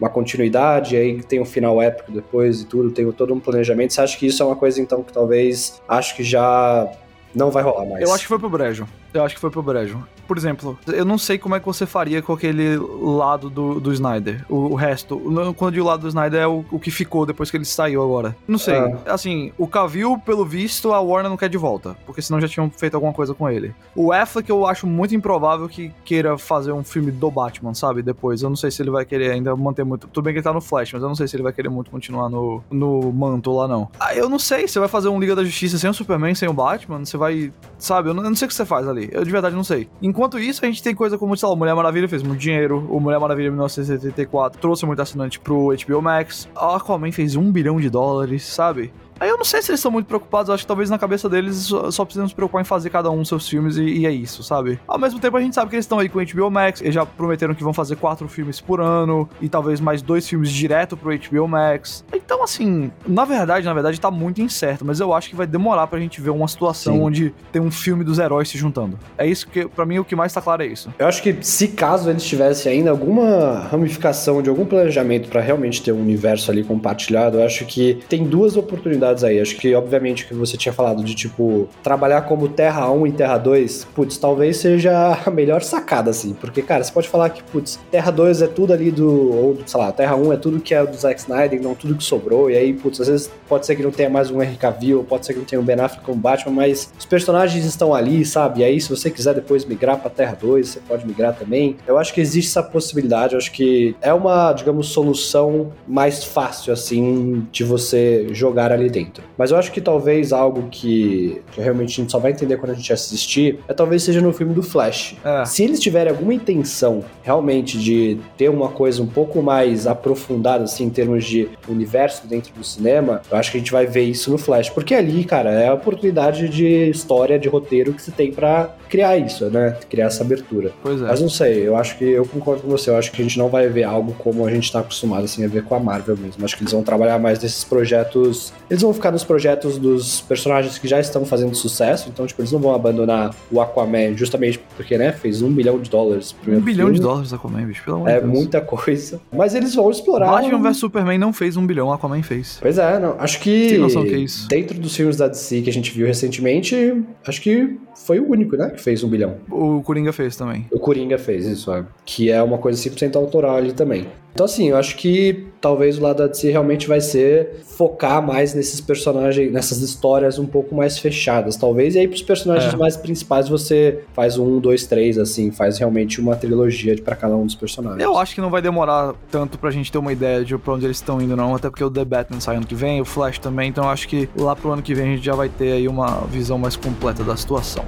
uma 0.00 0.10
continuidade, 0.10 0.96
aí 0.96 1.22
tem 1.22 1.40
um 1.40 1.44
final 1.44 1.80
épico 1.80 2.10
depois 2.10 2.62
e 2.62 2.66
tudo, 2.66 2.90
tem 2.90 3.08
todo 3.12 3.32
um 3.32 3.38
planejamento. 3.38 3.92
Você 3.92 4.00
acha 4.00 4.18
que 4.18 4.26
isso 4.26 4.42
é 4.42 4.46
uma 4.46 4.56
coisa 4.56 4.80
então 4.80 5.04
que 5.04 5.12
talvez 5.12 5.80
acho 5.88 6.16
que 6.16 6.24
já 6.24 6.90
não 7.32 7.52
vai 7.52 7.62
rolar 7.62 7.86
mais? 7.86 8.02
Eu 8.02 8.12
acho 8.12 8.24
que 8.24 8.28
foi 8.28 8.38
pro 8.40 8.50
brejo. 8.50 8.84
Eu 9.12 9.24
acho 9.24 9.34
que 9.34 9.40
foi 9.40 9.50
pro 9.50 9.62
brejo. 9.62 10.02
Por 10.26 10.38
exemplo, 10.38 10.78
eu 10.86 11.04
não 11.04 11.18
sei 11.18 11.38
como 11.38 11.56
é 11.56 11.60
que 11.60 11.66
você 11.66 11.84
faria 11.84 12.22
com 12.22 12.32
aquele 12.32 12.76
lado 12.76 13.50
do, 13.50 13.80
do 13.80 13.92
Snyder, 13.92 14.44
o, 14.48 14.56
o 14.70 14.74
resto. 14.76 15.18
Quando 15.56 15.68
eu 15.68 15.70
digo 15.72 15.86
lado 15.86 16.02
do 16.02 16.08
Snyder 16.08 16.40
é 16.42 16.46
o, 16.46 16.64
o, 16.70 16.78
que 16.78 16.90
ficou 16.90 17.26
depois 17.26 17.50
que 17.50 17.56
ele 17.56 17.64
saiu 17.64 18.00
agora. 18.00 18.36
Não 18.46 18.56
sei. 18.58 18.76
É. 18.76 18.96
Assim, 19.06 19.52
o 19.58 19.66
Cavill, 19.66 20.18
pelo 20.24 20.44
visto, 20.44 20.92
a 20.92 21.00
Warner 21.00 21.28
não 21.28 21.36
quer 21.36 21.48
de 21.48 21.58
volta, 21.58 21.96
porque 22.06 22.22
senão 22.22 22.40
já 22.40 22.46
tinham 22.46 22.70
feito 22.70 22.94
alguma 22.94 23.12
coisa 23.12 23.34
com 23.34 23.50
ele. 23.50 23.74
O 23.92 24.12
Affleck 24.12 24.48
eu 24.48 24.66
acho 24.66 24.86
muito 24.86 25.16
improvável 25.16 25.68
que 25.68 25.92
queira 26.04 26.38
fazer 26.38 26.70
um 26.70 26.84
filme 26.84 27.10
do 27.10 27.28
Batman, 27.28 27.74
sabe? 27.74 28.00
Depois. 28.00 28.40
Eu 28.42 28.50
não 28.50 28.56
sei 28.56 28.70
se 28.70 28.80
ele 28.80 28.90
vai 28.90 29.04
querer 29.04 29.32
ainda 29.32 29.56
manter 29.56 29.84
muito. 29.84 30.06
Tudo 30.06 30.24
bem 30.24 30.32
que 30.32 30.38
ele 30.38 30.44
tá 30.44 30.52
no 30.52 30.60
Flash, 30.60 30.92
mas 30.92 31.02
eu 31.02 31.08
não 31.08 31.16
sei 31.16 31.26
se 31.26 31.34
ele 31.34 31.42
vai 31.42 31.52
querer 31.52 31.68
muito 31.68 31.90
continuar 31.90 32.28
no, 32.28 32.62
no 32.70 33.12
manto 33.12 33.50
lá, 33.50 33.66
não. 33.66 33.88
Ah, 33.98 34.14
eu 34.14 34.28
não 34.28 34.38
sei. 34.38 34.68
Você 34.68 34.78
vai 34.78 34.88
fazer 34.88 35.08
um 35.08 35.18
Liga 35.18 35.34
da 35.34 35.42
Justiça 35.42 35.76
sem 35.76 35.90
o 35.90 35.94
Superman, 35.94 36.36
sem 36.36 36.48
o 36.48 36.52
Batman? 36.52 37.04
Você 37.04 37.16
vai. 37.16 37.52
Sabe? 37.78 38.10
Eu 38.10 38.14
não, 38.14 38.22
eu 38.22 38.30
não 38.30 38.36
sei 38.36 38.46
o 38.46 38.48
que 38.48 38.54
você 38.54 38.64
faz 38.64 38.86
ali. 38.86 38.99
Eu 39.10 39.24
de 39.24 39.30
verdade 39.30 39.54
não 39.54 39.64
sei. 39.64 39.88
Enquanto 40.02 40.38
isso, 40.38 40.64
a 40.64 40.68
gente 40.68 40.82
tem 40.82 40.94
coisa 40.94 41.16
como, 41.16 41.36
sei 41.36 41.48
lá, 41.48 41.56
Mulher 41.56 41.74
Maravilha 41.74 42.08
fez 42.08 42.22
muito 42.22 42.40
dinheiro, 42.40 42.86
o 42.90 43.00
Mulher 43.00 43.18
Maravilha 43.18 43.50
1974 43.50 44.60
trouxe 44.60 44.84
muito 44.86 45.00
assinante 45.00 45.38
pro 45.38 45.74
HBO 45.86 46.02
Max, 46.02 46.48
a 46.54 46.76
Aquaman 46.76 47.12
fez 47.12 47.36
um 47.36 47.50
bilhão 47.50 47.80
de 47.80 47.88
dólares, 47.88 48.44
sabe? 48.44 48.92
Aí 49.20 49.28
eu 49.28 49.36
não 49.36 49.44
sei 49.44 49.60
se 49.60 49.70
eles 49.70 49.80
estão 49.80 49.92
muito 49.92 50.06
preocupados, 50.06 50.48
eu 50.48 50.54
acho 50.54 50.64
que 50.64 50.68
talvez 50.68 50.88
na 50.88 50.98
cabeça 50.98 51.28
deles 51.28 51.56
só, 51.56 51.90
só 51.90 52.06
precisam 52.06 52.26
se 52.26 52.34
preocupar 52.34 52.62
em 52.62 52.64
fazer 52.64 52.88
cada 52.88 53.10
um 53.10 53.22
seus 53.22 53.46
filmes 53.46 53.76
e, 53.76 53.82
e, 53.82 54.06
é 54.06 54.10
isso, 54.10 54.42
sabe? 54.42 54.80
Ao 54.88 54.98
mesmo 54.98 55.20
tempo 55.20 55.36
a 55.36 55.40
gente 55.42 55.54
sabe 55.54 55.68
que 55.68 55.76
eles 55.76 55.84
estão 55.84 55.98
aí 55.98 56.08
com 56.08 56.18
o 56.18 56.24
HBO 56.24 56.50
Max, 56.50 56.80
eles 56.80 56.94
já 56.94 57.04
prometeram 57.04 57.54
que 57.54 57.62
vão 57.62 57.74
fazer 57.74 57.96
quatro 57.96 58.26
filmes 58.28 58.62
por 58.62 58.80
ano 58.80 59.28
e 59.38 59.46
talvez 59.46 59.78
mais 59.78 60.00
dois 60.00 60.26
filmes 60.26 60.50
direto 60.50 60.96
pro 60.96 61.10
HBO 61.10 61.46
Max. 61.46 62.02
Então, 62.14 62.42
assim, 62.42 62.90
na 63.06 63.26
verdade, 63.26 63.66
na 63.66 63.74
verdade 63.74 64.00
tá 64.00 64.10
muito 64.10 64.40
incerto, 64.40 64.86
mas 64.86 65.00
eu 65.00 65.12
acho 65.12 65.28
que 65.28 65.36
vai 65.36 65.46
demorar 65.46 65.86
pra 65.86 66.00
gente 66.00 66.18
ver 66.18 66.30
uma 66.30 66.48
situação 66.48 66.94
Sim. 66.94 67.02
onde 67.02 67.34
tem 67.52 67.60
um 67.60 67.70
filme 67.70 68.02
dos 68.02 68.18
heróis 68.18 68.48
se 68.48 68.56
juntando. 68.56 68.98
É 69.18 69.26
isso 69.26 69.46
que, 69.46 69.68
para 69.68 69.84
mim, 69.84 69.98
o 69.98 70.04
que 70.04 70.16
mais 70.16 70.32
tá 70.32 70.40
claro 70.40 70.62
é 70.62 70.66
isso. 70.66 70.88
Eu 70.98 71.06
acho 71.06 71.22
que 71.22 71.36
se 71.42 71.68
caso 71.68 72.08
eles 72.08 72.24
tivessem 72.24 72.72
ainda 72.72 72.90
alguma 72.90 73.68
ramificação 73.70 74.40
de 74.40 74.48
algum 74.48 74.64
planejamento 74.64 75.28
para 75.28 75.42
realmente 75.42 75.82
ter 75.82 75.92
um 75.92 76.00
universo 76.00 76.50
ali 76.50 76.64
compartilhado, 76.64 77.38
eu 77.38 77.44
acho 77.44 77.66
que 77.66 78.00
tem 78.08 78.24
duas 78.24 78.56
oportunidades 78.56 79.09
aí. 79.24 79.40
Acho 79.40 79.56
que, 79.56 79.74
obviamente, 79.74 80.24
o 80.24 80.28
que 80.28 80.34
você 80.34 80.56
tinha 80.56 80.72
falado 80.72 81.02
de, 81.02 81.14
tipo, 81.14 81.68
trabalhar 81.82 82.22
como 82.22 82.48
Terra 82.48 82.90
1 82.90 83.06
e 83.06 83.12
Terra 83.12 83.38
2, 83.38 83.88
putz, 83.94 84.16
talvez 84.16 84.56
seja 84.56 85.18
a 85.26 85.30
melhor 85.30 85.62
sacada, 85.62 86.10
assim. 86.10 86.34
Porque, 86.34 86.62
cara, 86.62 86.84
você 86.84 86.92
pode 86.92 87.08
falar 87.08 87.30
que, 87.30 87.42
putz, 87.42 87.78
Terra 87.90 88.10
2 88.10 88.42
é 88.42 88.46
tudo 88.46 88.72
ali 88.72 88.90
do. 88.90 89.08
Ou, 89.08 89.58
sei 89.66 89.80
lá, 89.80 89.92
Terra 89.92 90.16
1 90.16 90.32
é 90.32 90.36
tudo 90.36 90.60
que 90.60 90.74
é 90.74 90.84
do 90.84 90.96
Zack 90.96 91.20
Snyder, 91.20 91.62
não 91.62 91.74
tudo 91.74 91.94
que 91.94 92.04
sobrou. 92.04 92.50
E 92.50 92.56
aí, 92.56 92.72
putz, 92.72 93.00
às 93.00 93.08
vezes 93.08 93.30
pode 93.48 93.66
ser 93.66 93.76
que 93.76 93.82
não 93.82 93.90
tenha 93.90 94.08
mais 94.08 94.30
um 94.30 94.42
Henry 94.42 94.56
Cavill, 94.56 95.04
pode 95.04 95.26
ser 95.26 95.32
que 95.32 95.38
não 95.38 95.46
tenha 95.46 95.60
um 95.60 95.64
Ben 95.64 95.80
Affleck 95.80 96.04
como 96.04 96.18
Batman, 96.18 96.52
mas 96.52 96.92
os 96.98 97.04
personagens 97.04 97.64
estão 97.64 97.94
ali, 97.94 98.24
sabe? 98.24 98.60
E 98.60 98.64
aí, 98.64 98.80
se 98.80 98.88
você 98.88 99.10
quiser 99.10 99.34
depois 99.34 99.64
migrar 99.64 99.98
pra 99.98 100.10
Terra 100.10 100.36
2, 100.40 100.68
você 100.68 100.80
pode 100.80 101.06
migrar 101.06 101.34
também. 101.34 101.76
Eu 101.86 101.98
acho 101.98 102.12
que 102.12 102.20
existe 102.20 102.50
essa 102.50 102.62
possibilidade. 102.62 103.34
Eu 103.34 103.38
acho 103.38 103.52
que 103.52 103.94
é 104.00 104.12
uma, 104.12 104.52
digamos, 104.52 104.88
solução 104.88 105.72
mais 105.86 106.24
fácil, 106.24 106.72
assim, 106.72 107.46
de 107.50 107.64
você 107.64 108.28
jogar 108.32 108.72
ali 108.72 108.88
dentro. 108.88 108.99
Dentro. 109.00 109.24
Mas 109.36 109.50
eu 109.50 109.56
acho 109.56 109.72
que 109.72 109.80
talvez 109.80 110.32
algo 110.32 110.68
que, 110.70 111.42
que 111.52 111.60
realmente 111.60 111.92
a 111.92 112.02
gente 112.02 112.12
só 112.12 112.18
vai 112.18 112.32
entender 112.32 112.56
quando 112.56 112.72
a 112.72 112.74
gente 112.74 112.92
assistir 112.92 113.58
é 113.68 113.72
talvez 113.72 114.02
seja 114.02 114.20
no 114.20 114.32
filme 114.32 114.54
do 114.54 114.62
Flash. 114.62 115.16
É. 115.24 115.44
Se 115.44 115.64
eles 115.64 115.80
tiverem 115.80 116.10
alguma 116.10 116.34
intenção 116.34 117.04
realmente 117.22 117.78
de 117.78 118.18
ter 118.36 118.48
uma 118.48 118.68
coisa 118.68 119.02
um 119.02 119.06
pouco 119.06 119.42
mais 119.42 119.86
aprofundada, 119.86 120.64
assim, 120.64 120.84
em 120.84 120.90
termos 120.90 121.24
de 121.24 121.48
universo 121.68 122.26
dentro 122.26 122.52
do 122.52 122.64
cinema, 122.64 123.22
eu 123.30 123.36
acho 123.36 123.50
que 123.50 123.56
a 123.56 123.60
gente 123.60 123.72
vai 123.72 123.86
ver 123.86 124.04
isso 124.04 124.30
no 124.30 124.38
Flash. 124.38 124.70
Porque 124.70 124.94
ali, 124.94 125.24
cara, 125.24 125.50
é 125.50 125.68
a 125.68 125.74
oportunidade 125.74 126.48
de 126.48 126.90
história, 126.90 127.38
de 127.38 127.48
roteiro 127.48 127.92
que 127.92 128.02
você 128.02 128.10
tem 128.10 128.32
para 128.32 128.74
criar 128.90 129.16
isso, 129.16 129.48
né? 129.48 129.76
Criar 129.88 130.06
essa 130.06 130.22
abertura. 130.24 130.72
Pois 130.82 131.00
é. 131.00 131.06
Mas 131.06 131.20
não 131.20 131.28
sei, 131.30 131.66
eu 131.66 131.76
acho 131.76 131.96
que 131.96 132.04
eu 132.04 132.26
concordo 132.26 132.62
com 132.62 132.68
você, 132.68 132.90
eu 132.90 132.96
acho 132.96 133.12
que 133.12 133.22
a 133.22 133.24
gente 133.24 133.38
não 133.38 133.48
vai 133.48 133.68
ver 133.68 133.84
algo 133.84 134.12
como 134.18 134.44
a 134.46 134.50
gente 134.50 134.70
tá 134.70 134.80
acostumado, 134.80 135.24
assim, 135.24 135.44
a 135.44 135.48
ver 135.48 135.62
com 135.62 135.74
a 135.74 135.80
Marvel 135.80 136.16
mesmo. 136.16 136.44
Acho 136.44 136.56
que 136.56 136.62
eles 136.62 136.72
vão 136.72 136.82
trabalhar 136.82 137.18
mais 137.18 137.40
nesses 137.42 137.62
projetos. 137.64 138.52
Eles 138.68 138.82
vão 138.82 138.92
ficar 138.92 139.10
nos 139.12 139.24
projetos 139.24 139.78
dos 139.78 140.20
personagens 140.22 140.76
que 140.78 140.88
já 140.88 140.98
estão 141.00 141.24
fazendo 141.24 141.54
sucesso, 141.54 142.08
então, 142.12 142.26
tipo, 142.26 142.40
eles 142.40 142.52
não 142.52 142.58
vão 142.58 142.74
abandonar 142.74 143.34
o 143.50 143.60
Aquaman 143.60 144.16
justamente 144.16 144.58
porque, 144.76 144.98
né, 144.98 145.12
fez 145.12 145.40
um 145.42 145.50
bilhão 145.52 145.78
de 145.78 145.88
dólares. 145.88 146.34
Um 146.46 146.60
bilhão 146.60 146.86
filme. 146.86 146.94
de 146.94 147.00
dólares 147.00 147.32
Aquaman, 147.32 147.64
bicho, 147.66 147.84
pelo 147.84 147.98
amor 147.98 148.08
É 148.08 148.14
de 148.14 148.20
Deus. 148.20 148.32
muita 148.32 148.60
coisa. 148.60 149.20
Mas 149.32 149.54
eles 149.54 149.74
vão 149.74 149.90
explorar. 149.90 150.30
Batman 150.32 150.60
vs 150.62 150.76
Superman 150.78 151.18
não 151.18 151.32
fez 151.32 151.56
um 151.56 151.66
bilhão, 151.66 151.92
Aquaman 151.92 152.22
fez. 152.22 152.58
Pois 152.60 152.76
é, 152.78 152.98
não. 152.98 153.14
Acho 153.20 153.38
que. 153.40 153.68
Tem 153.68 153.78
noção 153.78 154.02
que 154.04 154.14
é 154.14 154.18
isso? 154.18 154.48
Dentro 154.48 154.78
dos 154.78 154.94
filmes 154.96 155.16
da 155.16 155.28
DC 155.28 155.62
que 155.62 155.70
a 155.70 155.72
gente 155.72 155.92
viu 155.92 156.06
recentemente, 156.06 157.02
acho 157.26 157.40
que 157.40 157.78
foi 158.06 158.18
o 158.18 158.30
único, 158.30 158.56
né, 158.56 158.72
que 158.80 158.84
fez 158.84 159.04
um 159.04 159.08
bilhão. 159.08 159.36
O 159.50 159.82
Coringa 159.82 160.12
fez 160.12 160.34
também. 160.34 160.66
O 160.72 160.78
Coringa 160.78 161.18
fez 161.18 161.46
isso, 161.46 161.72
é. 161.72 161.84
Que 162.04 162.30
é 162.30 162.42
uma 162.42 162.58
coisa 162.58 162.80
100% 162.80 163.14
autoral 163.16 163.56
ali 163.56 163.72
também. 163.72 164.06
Então, 164.32 164.46
assim, 164.46 164.68
eu 164.68 164.76
acho 164.76 164.96
que 164.96 165.46
talvez 165.60 165.98
o 165.98 166.02
lado 166.02 166.18
da 166.18 166.28
DC 166.28 166.50
realmente 166.50 166.86
vai 166.86 167.00
ser 167.00 167.62
focar 167.76 168.24
mais 168.24 168.54
nesses 168.54 168.80
personagens, 168.80 169.52
nessas 169.52 169.78
histórias 169.80 170.38
um 170.38 170.46
pouco 170.46 170.74
mais 170.74 170.98
fechadas, 170.98 171.56
talvez. 171.56 171.94
E 171.94 171.98
aí, 171.98 172.08
pros 172.08 172.22
personagens 172.22 172.72
é. 172.72 172.76
mais 172.76 172.96
principais, 172.96 173.48
você 173.48 174.04
faz 174.14 174.38
um, 174.38 174.60
dois, 174.60 174.86
três, 174.86 175.18
assim, 175.18 175.50
faz 175.50 175.78
realmente 175.78 176.20
uma 176.20 176.36
trilogia 176.36 176.96
para 177.02 177.16
cada 177.16 177.36
um 177.36 177.44
dos 177.44 177.56
personagens. 177.56 178.00
Eu 178.00 178.16
acho 178.16 178.34
que 178.34 178.40
não 178.40 178.50
vai 178.50 178.62
demorar 178.62 179.14
tanto 179.30 179.58
pra 179.58 179.70
gente 179.70 179.90
ter 179.90 179.98
uma 179.98 180.12
ideia 180.12 180.44
de 180.44 180.56
pra 180.56 180.74
onde 180.74 180.86
eles 180.86 180.98
estão 180.98 181.20
indo, 181.20 181.36
não. 181.36 181.54
Até 181.54 181.68
porque 181.68 181.84
o 181.84 181.90
The 181.90 182.04
Batman 182.04 182.40
sai 182.40 182.56
ano 182.56 182.66
que 182.66 182.74
vem, 182.74 183.00
o 183.00 183.04
Flash 183.04 183.38
também. 183.40 183.68
Então, 183.68 183.84
eu 183.84 183.90
acho 183.90 184.06
que 184.06 184.28
lá 184.36 184.54
pro 184.54 184.70
ano 184.70 184.80
que 184.80 184.94
vem 184.94 185.12
a 185.12 185.16
gente 185.16 185.24
já 185.24 185.34
vai 185.34 185.48
ter 185.48 185.72
aí 185.72 185.88
uma 185.88 186.20
visão 186.26 186.56
mais 186.56 186.76
completa 186.76 187.24
da 187.24 187.36
situação. 187.36 187.84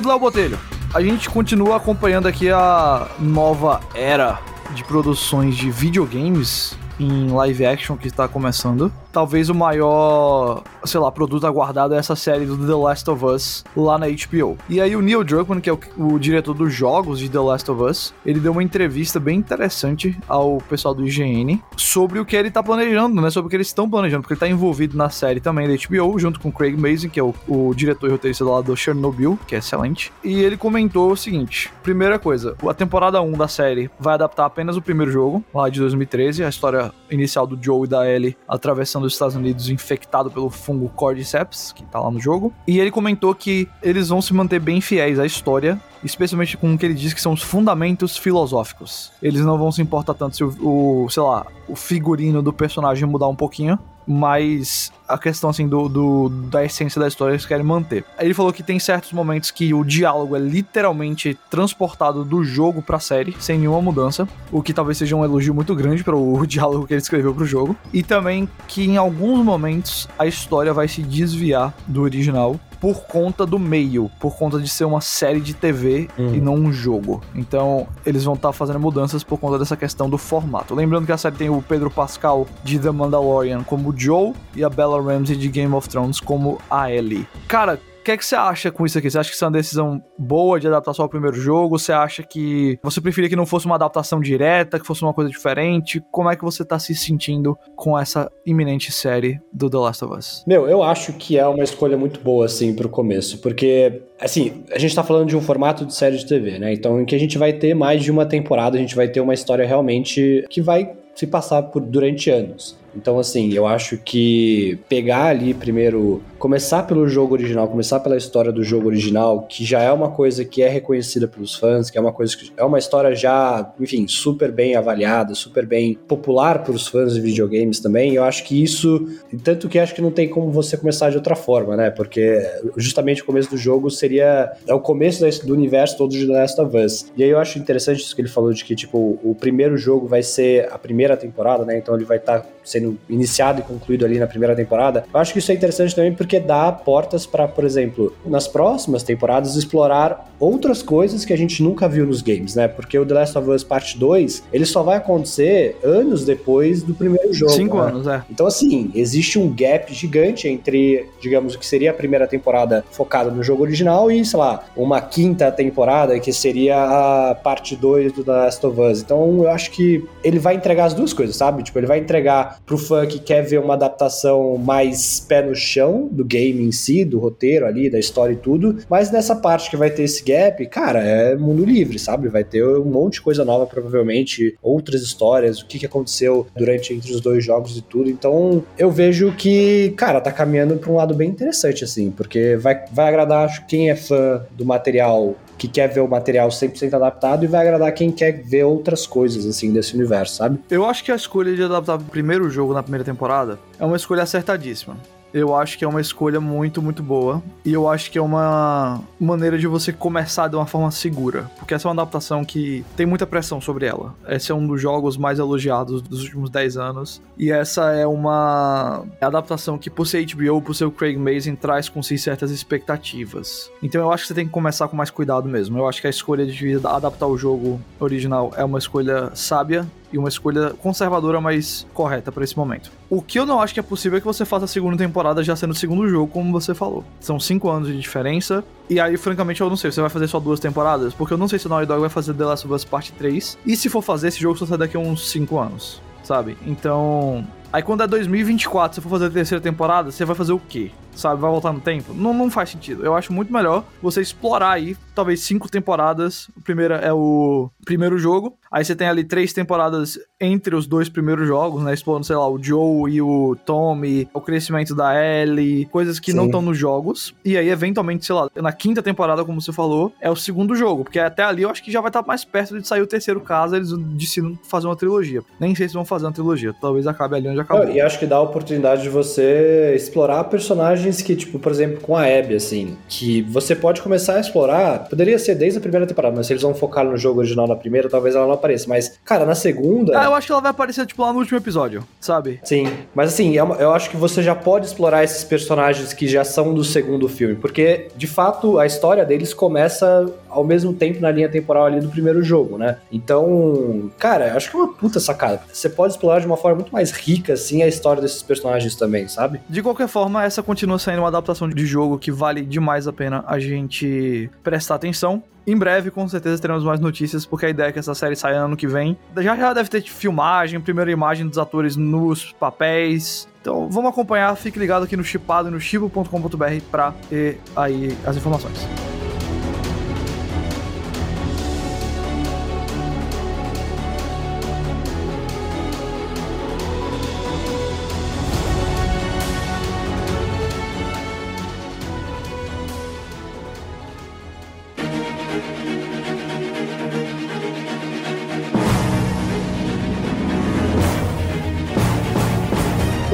Querido 0.00 0.08
Léo 0.08 0.18
Botelho, 0.18 0.58
a 0.94 1.02
gente 1.02 1.28
continua 1.28 1.76
acompanhando 1.76 2.26
aqui 2.26 2.48
a 2.50 3.06
nova 3.18 3.80
era 3.94 4.40
de 4.74 4.82
produções 4.82 5.56
de 5.56 5.70
videogames 5.70 6.76
em 6.98 7.28
live 7.28 7.66
action 7.66 7.96
que 7.96 8.08
está 8.08 8.26
começando 8.26 8.90
talvez 9.12 9.48
o 9.48 9.54
maior, 9.54 10.62
sei 10.84 11.00
lá, 11.00 11.10
produto 11.10 11.46
aguardado 11.46 11.94
é 11.94 11.98
essa 11.98 12.16
série 12.16 12.46
do 12.46 12.56
The 12.56 12.74
Last 12.74 13.10
of 13.10 13.24
Us 13.24 13.64
lá 13.76 13.98
na 13.98 14.06
HBO. 14.06 14.56
E 14.68 14.80
aí 14.80 14.94
o 14.96 15.00
Neil 15.00 15.24
Druckmann, 15.24 15.60
que 15.60 15.70
é 15.70 15.72
o, 15.72 15.78
o, 15.96 16.18
diretor 16.18 16.54
dos 16.54 16.72
jogos 16.72 17.18
de 17.18 17.28
The 17.28 17.38
Last 17.38 17.70
of 17.70 17.82
Us, 17.82 18.14
ele 18.24 18.40
deu 18.40 18.52
uma 18.52 18.62
entrevista 18.62 19.18
bem 19.18 19.38
interessante 19.38 20.18
ao 20.28 20.58
pessoal 20.68 20.94
do 20.94 21.06
IGN 21.06 21.60
sobre 21.76 22.18
o 22.18 22.24
que 22.24 22.36
ele 22.36 22.50
tá 22.50 22.62
planejando, 22.62 23.20
né? 23.20 23.30
Sobre 23.30 23.46
o 23.46 23.50
que 23.50 23.56
eles 23.56 23.68
estão 23.68 23.88
planejando, 23.88 24.22
porque 24.22 24.34
ele 24.34 24.40
tá 24.40 24.48
envolvido 24.48 24.96
na 24.96 25.10
série 25.10 25.40
também 25.40 25.68
da 25.68 25.74
HBO, 25.74 26.18
junto 26.18 26.40
com 26.40 26.52
Craig 26.52 26.76
Mazin, 26.76 27.08
que 27.08 27.18
é 27.18 27.22
o, 27.22 27.34
o 27.48 27.74
diretor 27.74 28.08
e 28.08 28.12
roteirista 28.12 28.44
lá 28.44 28.60
do 28.60 28.76
Chernobyl, 28.76 29.38
que 29.46 29.54
é 29.54 29.58
excelente. 29.58 30.12
E 30.22 30.40
ele 30.40 30.56
comentou 30.56 31.10
o 31.12 31.16
seguinte: 31.16 31.70
primeira 31.82 32.18
coisa, 32.18 32.56
a 32.66 32.74
temporada 32.74 33.20
1 33.20 33.32
da 33.32 33.48
série 33.48 33.90
vai 33.98 34.14
adaptar 34.14 34.46
apenas 34.46 34.76
o 34.76 34.82
primeiro 34.82 35.10
jogo, 35.10 35.44
lá 35.54 35.68
de 35.68 35.80
2013, 35.80 36.44
a 36.44 36.48
história 36.48 36.92
inicial 37.10 37.46
do 37.46 37.58
Joe 37.60 37.84
e 37.84 37.88
da 37.88 38.08
Ellie 38.08 38.36
atravessando 38.48 38.99
dos 39.00 39.14
Estados 39.14 39.36
Unidos 39.36 39.68
infectado 39.68 40.30
pelo 40.30 40.50
fungo 40.50 40.88
Cordyceps, 40.90 41.72
que 41.72 41.84
tá 41.84 41.98
lá 42.00 42.10
no 42.10 42.20
jogo. 42.20 42.52
E 42.66 42.78
ele 42.78 42.90
comentou 42.90 43.34
que 43.34 43.68
eles 43.82 44.08
vão 44.08 44.20
se 44.22 44.32
manter 44.32 44.60
bem 44.60 44.80
fiéis 44.80 45.18
à 45.18 45.26
história, 45.26 45.80
especialmente 46.04 46.56
com 46.56 46.74
o 46.74 46.78
que 46.78 46.86
ele 46.86 46.94
diz 46.94 47.12
que 47.12 47.20
são 47.20 47.32
os 47.32 47.42
fundamentos 47.42 48.16
filosóficos. 48.16 49.12
Eles 49.22 49.44
não 49.44 49.58
vão 49.58 49.72
se 49.72 49.82
importar 49.82 50.14
tanto 50.14 50.36
se 50.36 50.44
o, 50.44 51.04
o 51.04 51.08
sei 51.10 51.22
lá, 51.22 51.46
o 51.68 51.76
figurino 51.76 52.42
do 52.42 52.52
personagem 52.52 53.08
mudar 53.08 53.28
um 53.28 53.36
pouquinho, 53.36 53.78
mas 54.10 54.92
a 55.08 55.16
questão 55.16 55.50
assim 55.50 55.68
do, 55.68 55.88
do, 55.88 56.28
da 56.28 56.64
essência 56.64 57.00
da 57.00 57.06
história 57.06 57.32
eles 57.32 57.46
querem 57.46 57.64
manter. 57.64 58.04
Ele 58.18 58.34
falou 58.34 58.52
que 58.52 58.60
tem 58.60 58.76
certos 58.80 59.12
momentos 59.12 59.52
que 59.52 59.72
o 59.72 59.84
diálogo 59.84 60.34
é 60.34 60.40
literalmente 60.40 61.38
transportado 61.48 62.24
do 62.24 62.42
jogo 62.42 62.82
pra 62.82 62.98
série, 62.98 63.36
sem 63.38 63.56
nenhuma 63.56 63.80
mudança, 63.80 64.28
o 64.50 64.62
que 64.62 64.74
talvez 64.74 64.98
seja 64.98 65.14
um 65.14 65.24
elogio 65.24 65.54
muito 65.54 65.76
grande 65.76 66.02
para 66.02 66.16
o 66.16 66.44
diálogo 66.46 66.88
que 66.88 66.94
ele 66.94 67.00
escreveu 67.00 67.32
pro 67.32 67.46
jogo. 67.46 67.76
E 67.92 68.02
também 68.02 68.48
que 68.66 68.84
em 68.84 68.96
alguns 68.96 69.44
momentos 69.44 70.08
a 70.18 70.26
história 70.26 70.74
vai 70.74 70.88
se 70.88 71.02
desviar 71.02 71.72
do 71.86 72.02
original 72.02 72.58
por 72.80 73.02
conta 73.02 73.44
do 73.44 73.58
meio, 73.58 74.10
por 74.18 74.36
conta 74.36 74.58
de 74.58 74.68
ser 74.68 74.84
uma 74.84 75.00
série 75.00 75.40
de 75.40 75.52
TV 75.52 76.08
uhum. 76.18 76.34
e 76.34 76.40
não 76.40 76.54
um 76.54 76.72
jogo. 76.72 77.20
Então, 77.34 77.86
eles 78.06 78.24
vão 78.24 78.34
estar 78.34 78.48
tá 78.48 78.52
fazendo 78.52 78.80
mudanças 78.80 79.22
por 79.22 79.38
conta 79.38 79.58
dessa 79.58 79.76
questão 79.76 80.08
do 80.08 80.16
formato. 80.16 80.74
Lembrando 80.74 81.06
que 81.06 81.12
a 81.12 81.18
série 81.18 81.36
tem 81.36 81.50
o 81.50 81.60
Pedro 81.60 81.90
Pascal 81.90 82.46
de 82.64 82.78
The 82.78 82.90
Mandalorian 82.90 83.62
como 83.62 83.94
Joe 83.96 84.32
e 84.56 84.64
a 84.64 84.70
Bella 84.70 85.00
Ramsey 85.02 85.36
de 85.36 85.48
Game 85.48 85.74
of 85.74 85.88
Thrones 85.88 86.20
como 86.20 86.58
a 86.70 86.90
Ellie. 86.90 87.28
Cara, 87.46 87.78
o 88.00 88.02
que, 88.02 88.12
é 88.12 88.16
que 88.16 88.24
você 88.24 88.34
acha 88.34 88.70
com 88.70 88.86
isso 88.86 88.98
aqui? 88.98 89.10
Você 89.10 89.18
acha 89.18 89.28
que 89.28 89.34
isso 89.34 89.44
é 89.44 89.48
uma 89.48 89.52
decisão 89.52 90.02
boa 90.18 90.58
de 90.58 90.66
adaptar 90.66 90.94
só 90.94 91.02
ao 91.02 91.08
primeiro 91.08 91.36
jogo? 91.36 91.78
Você 91.78 91.92
acha 91.92 92.22
que 92.22 92.78
você 92.82 92.98
preferia 92.98 93.28
que 93.28 93.36
não 93.36 93.44
fosse 93.44 93.66
uma 93.66 93.74
adaptação 93.74 94.20
direta, 94.20 94.80
que 94.80 94.86
fosse 94.86 95.02
uma 95.02 95.12
coisa 95.12 95.30
diferente? 95.30 96.02
Como 96.10 96.30
é 96.30 96.34
que 96.34 96.42
você 96.42 96.64
tá 96.64 96.78
se 96.78 96.94
sentindo 96.94 97.58
com 97.76 97.98
essa 97.98 98.32
iminente 98.46 98.90
série 98.90 99.38
do 99.52 99.68
The 99.68 99.76
Last 99.76 100.04
of 100.04 100.16
Us? 100.16 100.44
Meu, 100.46 100.66
eu 100.66 100.82
acho 100.82 101.12
que 101.12 101.36
é 101.36 101.46
uma 101.46 101.62
escolha 101.62 101.96
muito 101.96 102.20
boa, 102.20 102.46
assim, 102.46 102.74
pro 102.74 102.88
começo, 102.88 103.38
porque, 103.38 104.00
assim, 104.18 104.64
a 104.72 104.78
gente 104.78 104.94
tá 104.94 105.04
falando 105.04 105.28
de 105.28 105.36
um 105.36 105.42
formato 105.42 105.84
de 105.84 105.94
série 105.94 106.16
de 106.16 106.24
TV, 106.24 106.58
né? 106.58 106.72
Então, 106.72 107.02
em 107.02 107.04
que 107.04 107.14
a 107.14 107.18
gente 107.18 107.36
vai 107.36 107.52
ter 107.52 107.74
mais 107.74 108.02
de 108.02 108.10
uma 108.10 108.24
temporada, 108.24 108.78
a 108.78 108.80
gente 108.80 108.96
vai 108.96 109.08
ter 109.08 109.20
uma 109.20 109.34
história 109.34 109.66
realmente 109.66 110.44
que 110.48 110.62
vai 110.62 110.90
se 111.14 111.26
passar 111.26 111.64
por 111.64 111.82
durante 111.82 112.30
anos. 112.30 112.79
Então, 112.94 113.18
assim, 113.18 113.52
eu 113.52 113.66
acho 113.66 113.96
que 113.98 114.78
pegar 114.88 115.26
ali 115.26 115.54
primeiro, 115.54 116.22
começar 116.38 116.82
pelo 116.84 117.08
jogo 117.08 117.34
original, 117.34 117.68
começar 117.68 118.00
pela 118.00 118.16
história 118.16 118.52
do 118.52 118.62
jogo 118.62 118.88
original, 118.88 119.42
que 119.42 119.64
já 119.64 119.80
é 119.80 119.92
uma 119.92 120.10
coisa 120.10 120.44
que 120.44 120.62
é 120.62 120.68
reconhecida 120.68 121.28
pelos 121.28 121.54
fãs, 121.54 121.90
que 121.90 121.98
é 121.98 122.00
uma 122.00 122.12
coisa 122.12 122.36
que 122.36 122.52
é 122.56 122.64
uma 122.64 122.78
história 122.78 123.14
já, 123.14 123.72
enfim, 123.78 124.06
super 124.08 124.50
bem 124.50 124.74
avaliada, 124.74 125.34
super 125.34 125.66
bem 125.66 125.94
popular 126.08 126.64
pelos 126.64 126.88
fãs 126.88 127.14
de 127.14 127.20
videogames 127.20 127.80
também. 127.80 128.14
Eu 128.14 128.24
acho 128.24 128.44
que 128.44 128.62
isso, 128.62 129.06
tanto 129.42 129.68
que 129.68 129.78
acho 129.78 129.94
que 129.94 130.02
não 130.02 130.10
tem 130.10 130.28
como 130.28 130.50
você 130.50 130.76
começar 130.76 131.10
de 131.10 131.16
outra 131.16 131.36
forma, 131.36 131.76
né? 131.76 131.90
Porque 131.90 132.40
justamente 132.76 133.22
o 133.22 133.24
começo 133.24 133.50
do 133.50 133.56
jogo 133.56 133.90
seria 133.90 134.52
é 134.66 134.74
o 134.74 134.80
começo 134.80 135.46
do 135.46 135.54
universo 135.54 135.96
todo 135.96 136.10
de 136.10 136.26
The 136.26 136.32
Last 136.32 136.60
of 136.60 136.76
Us. 136.76 137.06
E 137.16 137.22
aí 137.22 137.30
eu 137.30 137.38
acho 137.38 137.58
interessante 137.58 138.00
isso 138.00 138.14
que 138.14 138.20
ele 138.20 138.28
falou 138.28 138.52
de 138.52 138.64
que 138.64 138.74
tipo 138.74 139.18
o 139.22 139.34
primeiro 139.34 139.76
jogo 139.76 140.06
vai 140.06 140.22
ser 140.22 140.68
a 140.72 140.78
primeira 140.78 141.16
temporada, 141.16 141.64
né? 141.64 141.78
Então 141.78 141.94
ele 141.94 142.04
vai 142.04 142.16
estar 142.16 142.40
tá 142.40 142.48
sendo 142.64 142.79
iniciado 143.08 143.60
e 143.60 143.62
concluído 143.62 144.04
ali 144.04 144.18
na 144.18 144.26
primeira 144.26 144.54
temporada. 144.54 145.04
Eu 145.12 145.20
acho 145.20 145.32
que 145.32 145.38
isso 145.38 145.50
é 145.50 145.54
interessante 145.54 145.94
também 145.94 146.12
porque 146.12 146.40
dá 146.40 146.70
portas 146.72 147.26
para, 147.26 147.46
por 147.48 147.64
exemplo, 147.64 148.14
nas 148.24 148.46
próximas 148.46 149.02
temporadas 149.02 149.56
explorar 149.56 150.30
outras 150.38 150.82
coisas 150.82 151.24
que 151.24 151.32
a 151.32 151.36
gente 151.36 151.62
nunca 151.62 151.88
viu 151.88 152.06
nos 152.06 152.22
games, 152.22 152.54
né? 152.54 152.66
Porque 152.66 152.98
o 152.98 153.04
The 153.04 153.14
Last 153.14 153.38
of 153.38 153.50
Us 153.50 153.62
Part 153.62 153.98
2, 153.98 154.44
ele 154.52 154.64
só 154.64 154.82
vai 154.82 154.96
acontecer 154.96 155.78
anos 155.84 156.24
depois 156.24 156.82
do 156.82 156.94
primeiro 156.94 157.32
jogo. 157.32 157.52
Cinco 157.52 157.76
né? 157.76 157.88
anos, 157.88 158.06
é. 158.06 158.22
Então, 158.30 158.46
assim, 158.46 158.90
existe 158.94 159.38
um 159.38 159.54
gap 159.54 159.92
gigante 159.92 160.48
entre, 160.48 161.06
digamos, 161.20 161.54
o 161.54 161.58
que 161.58 161.66
seria 161.66 161.90
a 161.90 161.94
primeira 161.94 162.26
temporada 162.26 162.84
focada 162.90 163.30
no 163.30 163.42
jogo 163.42 163.62
original 163.62 164.10
e, 164.10 164.24
sei 164.24 164.38
lá, 164.38 164.64
uma 164.76 165.00
quinta 165.00 165.52
temporada 165.52 166.18
que 166.18 166.32
seria 166.32 167.30
a 167.30 167.34
parte 167.34 167.76
2 167.76 168.12
do 168.12 168.24
The 168.24 168.32
Last 168.32 168.66
of 168.66 168.80
Us. 168.80 169.02
Então, 169.02 169.42
eu 169.42 169.50
acho 169.50 169.70
que 169.70 170.04
ele 170.24 170.38
vai 170.38 170.54
entregar 170.54 170.86
as 170.86 170.94
duas 170.94 171.12
coisas, 171.12 171.36
sabe? 171.36 171.62
Tipo, 171.62 171.78
ele 171.78 171.86
vai 171.86 171.98
entregar 171.98 172.58
pro 172.70 172.78
fã 172.78 173.04
que 173.04 173.18
quer 173.18 173.42
ver 173.42 173.58
uma 173.58 173.74
adaptação 173.74 174.56
mais 174.56 175.18
pé 175.18 175.42
no 175.42 175.56
chão 175.56 176.08
do 176.08 176.24
game 176.24 176.62
em 176.62 176.70
si, 176.70 177.04
do 177.04 177.18
roteiro 177.18 177.66
ali, 177.66 177.90
da 177.90 177.98
história 177.98 178.32
e 178.32 178.36
tudo, 178.36 178.78
mas 178.88 179.10
nessa 179.10 179.34
parte 179.34 179.68
que 179.68 179.76
vai 179.76 179.90
ter 179.90 180.04
esse 180.04 180.22
gap, 180.22 180.64
cara, 180.66 181.00
é 181.00 181.34
mundo 181.34 181.64
livre, 181.64 181.98
sabe? 181.98 182.28
Vai 182.28 182.44
ter 182.44 182.64
um 182.64 182.84
monte 182.84 183.14
de 183.14 183.22
coisa 183.22 183.44
nova, 183.44 183.66
provavelmente, 183.66 184.56
outras 184.62 185.02
histórias, 185.02 185.60
o 185.60 185.66
que, 185.66 185.80
que 185.80 185.86
aconteceu 185.86 186.46
durante 186.56 186.94
entre 186.94 187.12
os 187.12 187.20
dois 187.20 187.44
jogos 187.44 187.76
e 187.76 187.82
tudo. 187.82 188.08
Então, 188.08 188.62
eu 188.78 188.88
vejo 188.88 189.32
que, 189.32 189.92
cara, 189.96 190.20
tá 190.20 190.30
caminhando 190.30 190.76
pra 190.76 190.92
um 190.92 190.94
lado 190.94 191.12
bem 191.12 191.28
interessante, 191.28 191.82
assim, 191.82 192.12
porque 192.12 192.54
vai, 192.54 192.84
vai 192.92 193.08
agradar, 193.08 193.46
acho, 193.46 193.66
quem 193.66 193.90
é 193.90 193.96
fã 193.96 194.46
do 194.52 194.64
material 194.64 195.34
que 195.60 195.68
quer 195.68 195.88
ver 195.88 196.00
o 196.00 196.08
material 196.08 196.48
100% 196.48 196.94
adaptado 196.94 197.44
e 197.44 197.46
vai 197.46 197.60
agradar 197.60 197.92
quem 197.92 198.10
quer 198.10 198.32
ver 198.42 198.64
outras 198.64 199.06
coisas, 199.06 199.44
assim, 199.44 199.70
desse 199.70 199.94
universo, 199.94 200.36
sabe? 200.36 200.58
Eu 200.70 200.86
acho 200.86 201.04
que 201.04 201.12
a 201.12 201.14
escolha 201.14 201.54
de 201.54 201.62
adaptar 201.62 201.96
o 201.96 202.02
primeiro 202.02 202.48
jogo 202.48 202.72
na 202.72 202.82
primeira 202.82 203.04
temporada 203.04 203.58
é 203.78 203.84
uma 203.84 203.96
escolha 203.96 204.22
acertadíssima 204.22 204.96
eu 205.32 205.54
acho 205.54 205.78
que 205.78 205.84
é 205.84 205.88
uma 205.88 206.00
escolha 206.00 206.40
muito, 206.40 206.82
muito 206.82 207.02
boa. 207.02 207.42
E 207.64 207.72
eu 207.72 207.88
acho 207.88 208.10
que 208.10 208.18
é 208.18 208.22
uma 208.22 209.00
maneira 209.18 209.58
de 209.58 209.66
você 209.66 209.92
começar 209.92 210.48
de 210.48 210.56
uma 210.56 210.66
forma 210.66 210.90
segura. 210.90 211.50
Porque 211.58 211.74
essa 211.74 211.88
é 211.88 211.90
uma 211.90 212.02
adaptação 212.02 212.44
que 212.44 212.84
tem 212.96 213.06
muita 213.06 213.26
pressão 213.26 213.60
sobre 213.60 213.86
ela. 213.86 214.14
Esse 214.28 214.52
é 214.52 214.54
um 214.54 214.66
dos 214.66 214.80
jogos 214.80 215.16
mais 215.16 215.38
elogiados 215.38 216.02
dos 216.02 216.24
últimos 216.24 216.50
10 216.50 216.76
anos. 216.76 217.22
E 217.38 217.50
essa 217.50 217.92
é 217.92 218.06
uma 218.06 219.04
adaptação 219.20 219.78
que, 219.78 219.90
por 219.90 220.06
ser 220.06 220.24
HBO, 220.26 220.62
por 220.62 220.74
ser 220.74 220.84
o 220.84 220.90
Craig 220.90 221.16
Mazin, 221.16 221.54
traz 221.54 221.88
com 221.88 222.02
si 222.02 222.18
certas 222.18 222.50
expectativas. 222.50 223.70
Então 223.82 224.00
eu 224.00 224.12
acho 224.12 224.24
que 224.24 224.28
você 224.28 224.34
tem 224.34 224.46
que 224.46 224.52
começar 224.52 224.88
com 224.88 224.96
mais 224.96 225.10
cuidado 225.10 225.48
mesmo. 225.48 225.78
Eu 225.78 225.88
acho 225.88 226.00
que 226.00 226.06
a 226.06 226.10
escolha 226.10 226.46
de 226.46 226.76
adaptar 226.84 227.26
o 227.26 227.36
jogo 227.36 227.80
original 227.98 228.52
é 228.56 228.64
uma 228.64 228.78
escolha 228.78 229.30
sábia 229.34 229.86
e 230.12 230.18
uma 230.18 230.28
escolha 230.28 230.70
conservadora 230.70 231.40
mais 231.40 231.86
correta 231.94 232.30
para 232.32 232.44
esse 232.44 232.56
momento. 232.56 232.90
O 233.08 233.22
que 233.22 233.38
eu 233.38 233.46
não 233.46 233.60
acho 233.60 233.74
que 233.74 233.80
é 233.80 233.82
possível 233.82 234.18
é 234.18 234.20
que 234.20 234.26
você 234.26 234.44
faça 234.44 234.64
a 234.64 234.68
segunda 234.68 234.96
temporada 234.96 235.42
já 235.42 235.54
sendo 235.54 235.70
o 235.70 235.74
segundo 235.74 236.08
jogo, 236.08 236.30
como 236.32 236.52
você 236.52 236.74
falou. 236.74 237.04
São 237.20 237.38
cinco 237.38 237.68
anos 237.68 237.88
de 237.88 237.98
diferença. 237.98 238.64
E 238.88 238.98
aí, 238.98 239.16
francamente, 239.16 239.60
eu 239.60 239.68
não 239.68 239.76
sei. 239.76 239.90
Você 239.90 240.00
vai 240.00 240.10
fazer 240.10 240.28
só 240.28 240.40
duas 240.40 240.58
temporadas? 240.58 241.14
Porque 241.14 241.32
eu 241.32 241.38
não 241.38 241.48
sei 241.48 241.58
se 241.58 241.66
o 241.66 241.68
Naughty 241.68 241.86
Dog 241.86 242.00
vai 242.00 242.10
fazer 242.10 242.34
The 242.34 242.44
Last 242.44 242.66
of 242.66 242.74
Us 242.74 242.84
Parte 242.84 243.12
3. 243.12 243.58
E 243.64 243.76
se 243.76 243.88
for 243.88 244.02
fazer, 244.02 244.28
esse 244.28 244.40
jogo 244.40 244.58
só 244.58 244.66
sai 244.66 244.78
daqui 244.78 244.96
a 244.96 245.00
uns 245.00 245.30
cinco 245.30 245.58
anos, 245.58 246.00
sabe? 246.22 246.56
Então. 246.66 247.46
Aí 247.72 247.82
quando 247.82 248.02
é 248.02 248.06
2024, 248.06 248.96
se 248.96 249.00
for 249.00 249.08
fazer 249.10 249.26
a 249.26 249.30
terceira 249.30 249.62
temporada, 249.62 250.10
você 250.10 250.24
vai 250.24 250.34
fazer 250.34 250.52
o 250.52 250.58
quê? 250.58 250.90
sabe? 251.20 251.40
Vai 251.40 251.50
voltar 251.50 251.72
no 251.72 251.80
tempo. 251.80 252.12
Não, 252.14 252.32
não 252.32 252.50
faz 252.50 252.70
sentido. 252.70 253.04
Eu 253.04 253.14
acho 253.14 253.32
muito 253.32 253.52
melhor 253.52 253.84
você 254.02 254.20
explorar 254.20 254.72
aí, 254.72 254.96
talvez 255.14 255.40
cinco 255.40 255.70
temporadas. 255.70 256.48
O 256.56 256.60
primeiro 256.60 256.94
é 256.94 257.12
o 257.12 257.70
primeiro 257.84 258.18
jogo. 258.18 258.56
Aí 258.70 258.84
você 258.84 258.94
tem 258.94 259.08
ali 259.08 259.24
três 259.24 259.52
temporadas 259.52 260.18
entre 260.40 260.74
os 260.74 260.86
dois 260.86 261.08
primeiros 261.08 261.46
jogos, 261.46 261.82
né? 261.82 261.92
Explorando, 261.92 262.26
sei 262.26 262.36
lá, 262.36 262.48
o 262.48 262.62
Joe 262.62 263.12
e 263.12 263.20
o 263.20 263.56
Tommy, 263.66 264.28
o 264.32 264.40
crescimento 264.40 264.94
da 264.94 265.12
Ellie, 265.14 265.86
coisas 265.86 266.20
que 266.20 266.30
Sim. 266.30 266.36
não 266.36 266.46
estão 266.46 266.62
nos 266.62 266.78
jogos. 266.78 267.34
E 267.44 267.56
aí, 267.56 267.68
eventualmente, 267.68 268.24
sei 268.24 268.34
lá, 268.34 268.48
na 268.54 268.72
quinta 268.72 269.02
temporada, 269.02 269.44
como 269.44 269.60
você 269.60 269.72
falou, 269.72 270.12
é 270.20 270.30
o 270.30 270.36
segundo 270.36 270.74
jogo. 270.74 271.04
Porque 271.04 271.18
até 271.18 271.42
ali 271.42 271.62
eu 271.62 271.70
acho 271.70 271.82
que 271.82 271.90
já 271.90 272.00
vai 272.00 272.10
estar 272.10 272.22
mais 272.22 272.44
perto 272.44 272.80
de 272.80 272.86
sair 272.86 273.02
o 273.02 273.06
terceiro 273.06 273.40
caso, 273.40 273.74
eles 273.74 273.92
decidem 273.92 274.58
fazer 274.62 274.86
uma 274.86 274.96
trilogia. 274.96 275.42
Nem 275.58 275.74
sei 275.74 275.88
se 275.88 275.94
vão 275.94 276.04
fazer 276.04 276.26
uma 276.26 276.32
trilogia. 276.32 276.72
Talvez 276.80 277.06
acabe 277.06 277.36
ali 277.36 277.48
onde 277.48 277.59
acabou. 277.60 277.90
e 277.90 278.00
acho 278.00 278.18
que 278.18 278.26
dá 278.26 278.36
a 278.36 278.42
oportunidade 278.42 279.02
de 279.02 279.08
você 279.08 279.92
explorar 279.94 280.44
personagens 280.44 280.80
personagens 280.80 281.22
que, 281.22 281.36
tipo, 281.36 281.58
por 281.58 281.72
exemplo, 281.72 282.00
com 282.00 282.16
a 282.16 282.24
Abby, 282.24 282.54
assim, 282.54 282.96
que 283.08 283.42
você 283.42 283.74
pode 283.74 284.00
começar 284.00 284.36
a 284.36 284.40
explorar, 284.40 285.08
poderia 285.08 285.38
ser 285.38 285.54
desde 285.54 285.78
a 285.78 285.80
primeira 285.80 286.06
temporada, 286.06 286.36
mas 286.36 286.46
se 286.46 286.52
eles 286.52 286.62
vão 286.62 286.74
focar 286.74 287.04
no 287.04 287.16
jogo 287.16 287.40
original 287.40 287.66
na 287.66 287.76
primeira, 287.76 288.08
talvez 288.08 288.34
ela 288.34 288.46
não 288.46 288.54
apareça. 288.54 288.86
Mas, 288.88 289.18
cara, 289.24 289.44
na 289.44 289.54
segunda. 289.54 290.18
Ah, 290.18 290.24
eu 290.24 290.34
acho 290.34 290.46
que 290.46 290.52
ela 290.52 290.60
vai 290.60 290.70
aparecer, 290.70 291.06
tipo, 291.06 291.22
lá 291.22 291.32
no 291.32 291.38
último 291.38 291.58
episódio, 291.58 292.04
sabe? 292.20 292.60
Sim. 292.62 292.90
Mas 293.14 293.32
assim, 293.32 293.58
é 293.58 293.60
eu 293.60 293.92
acho 293.92 294.10
que 294.10 294.16
você 294.16 294.42
já 294.42 294.54
pode 294.54 294.86
explorar 294.86 295.24
esses 295.24 295.44
personagens 295.44 296.12
que 296.12 296.26
já 296.26 296.44
são 296.44 296.74
do 296.74 296.84
segundo 296.84 297.28
filme. 297.28 297.54
Porque, 297.54 298.08
de 298.16 298.26
fato, 298.26 298.78
a 298.78 298.86
história 298.86 299.24
deles 299.24 299.52
começa 299.54 300.26
ao 300.50 300.64
mesmo 300.64 300.92
tempo 300.92 301.20
na 301.20 301.30
linha 301.30 301.48
temporal 301.48 301.86
ali 301.86 302.00
do 302.00 302.08
primeiro 302.08 302.42
jogo, 302.42 302.76
né? 302.76 302.98
Então, 303.10 304.10
cara, 304.18 304.54
acho 304.56 304.70
que 304.70 304.76
é 304.76 304.80
uma 304.80 304.92
puta 304.92 305.20
sacada. 305.20 305.62
Você 305.72 305.88
pode 305.88 306.12
explorar 306.12 306.40
de 306.40 306.46
uma 306.46 306.56
forma 306.56 306.76
muito 306.76 306.92
mais 306.92 307.10
rica, 307.12 307.54
assim, 307.54 307.82
a 307.82 307.88
história 307.88 308.20
desses 308.20 308.42
personagens 308.42 308.94
também, 308.94 309.28
sabe? 309.28 309.60
De 309.68 309.82
qualquer 309.82 310.08
forma, 310.08 310.44
essa 310.44 310.62
continua 310.62 310.98
saindo 310.98 311.22
uma 311.22 311.28
adaptação 311.28 311.68
de 311.68 311.86
jogo 311.86 312.18
que 312.18 312.30
vale 312.30 312.62
demais 312.62 313.06
a 313.06 313.12
pena 313.12 313.44
a 313.46 313.58
gente 313.58 314.50
prestar 314.62 314.96
atenção. 314.96 315.42
Em 315.66 315.76
breve, 315.76 316.10
com 316.10 316.26
certeza, 316.26 316.60
teremos 316.60 316.82
mais 316.82 316.98
notícias, 316.98 317.44
porque 317.44 317.66
a 317.66 317.68
ideia 317.68 317.88
é 317.88 317.92
que 317.92 317.98
essa 317.98 318.14
série 318.14 318.34
saia 318.34 318.58
ano 318.58 318.76
que 318.76 318.86
vem. 318.86 319.16
Já 319.36 319.56
já 319.56 319.72
deve 319.72 319.88
ter 319.88 320.02
filmagem, 320.02 320.80
primeira 320.80 321.10
imagem 321.10 321.46
dos 321.46 321.58
atores 321.58 321.96
nos 321.96 322.52
papéis. 322.52 323.46
Então 323.60 323.88
vamos 323.90 324.10
acompanhar, 324.10 324.54
fique 324.56 324.78
ligado 324.78 325.04
aqui 325.04 325.16
no 325.16 325.22
Chipado 325.22 325.68
e 325.68 325.70
no 325.70 325.78
chipo.com.br 325.78 326.82
para 326.90 327.12
ter 327.28 327.60
aí 327.76 328.16
as 328.24 328.36
informações. 328.36 329.09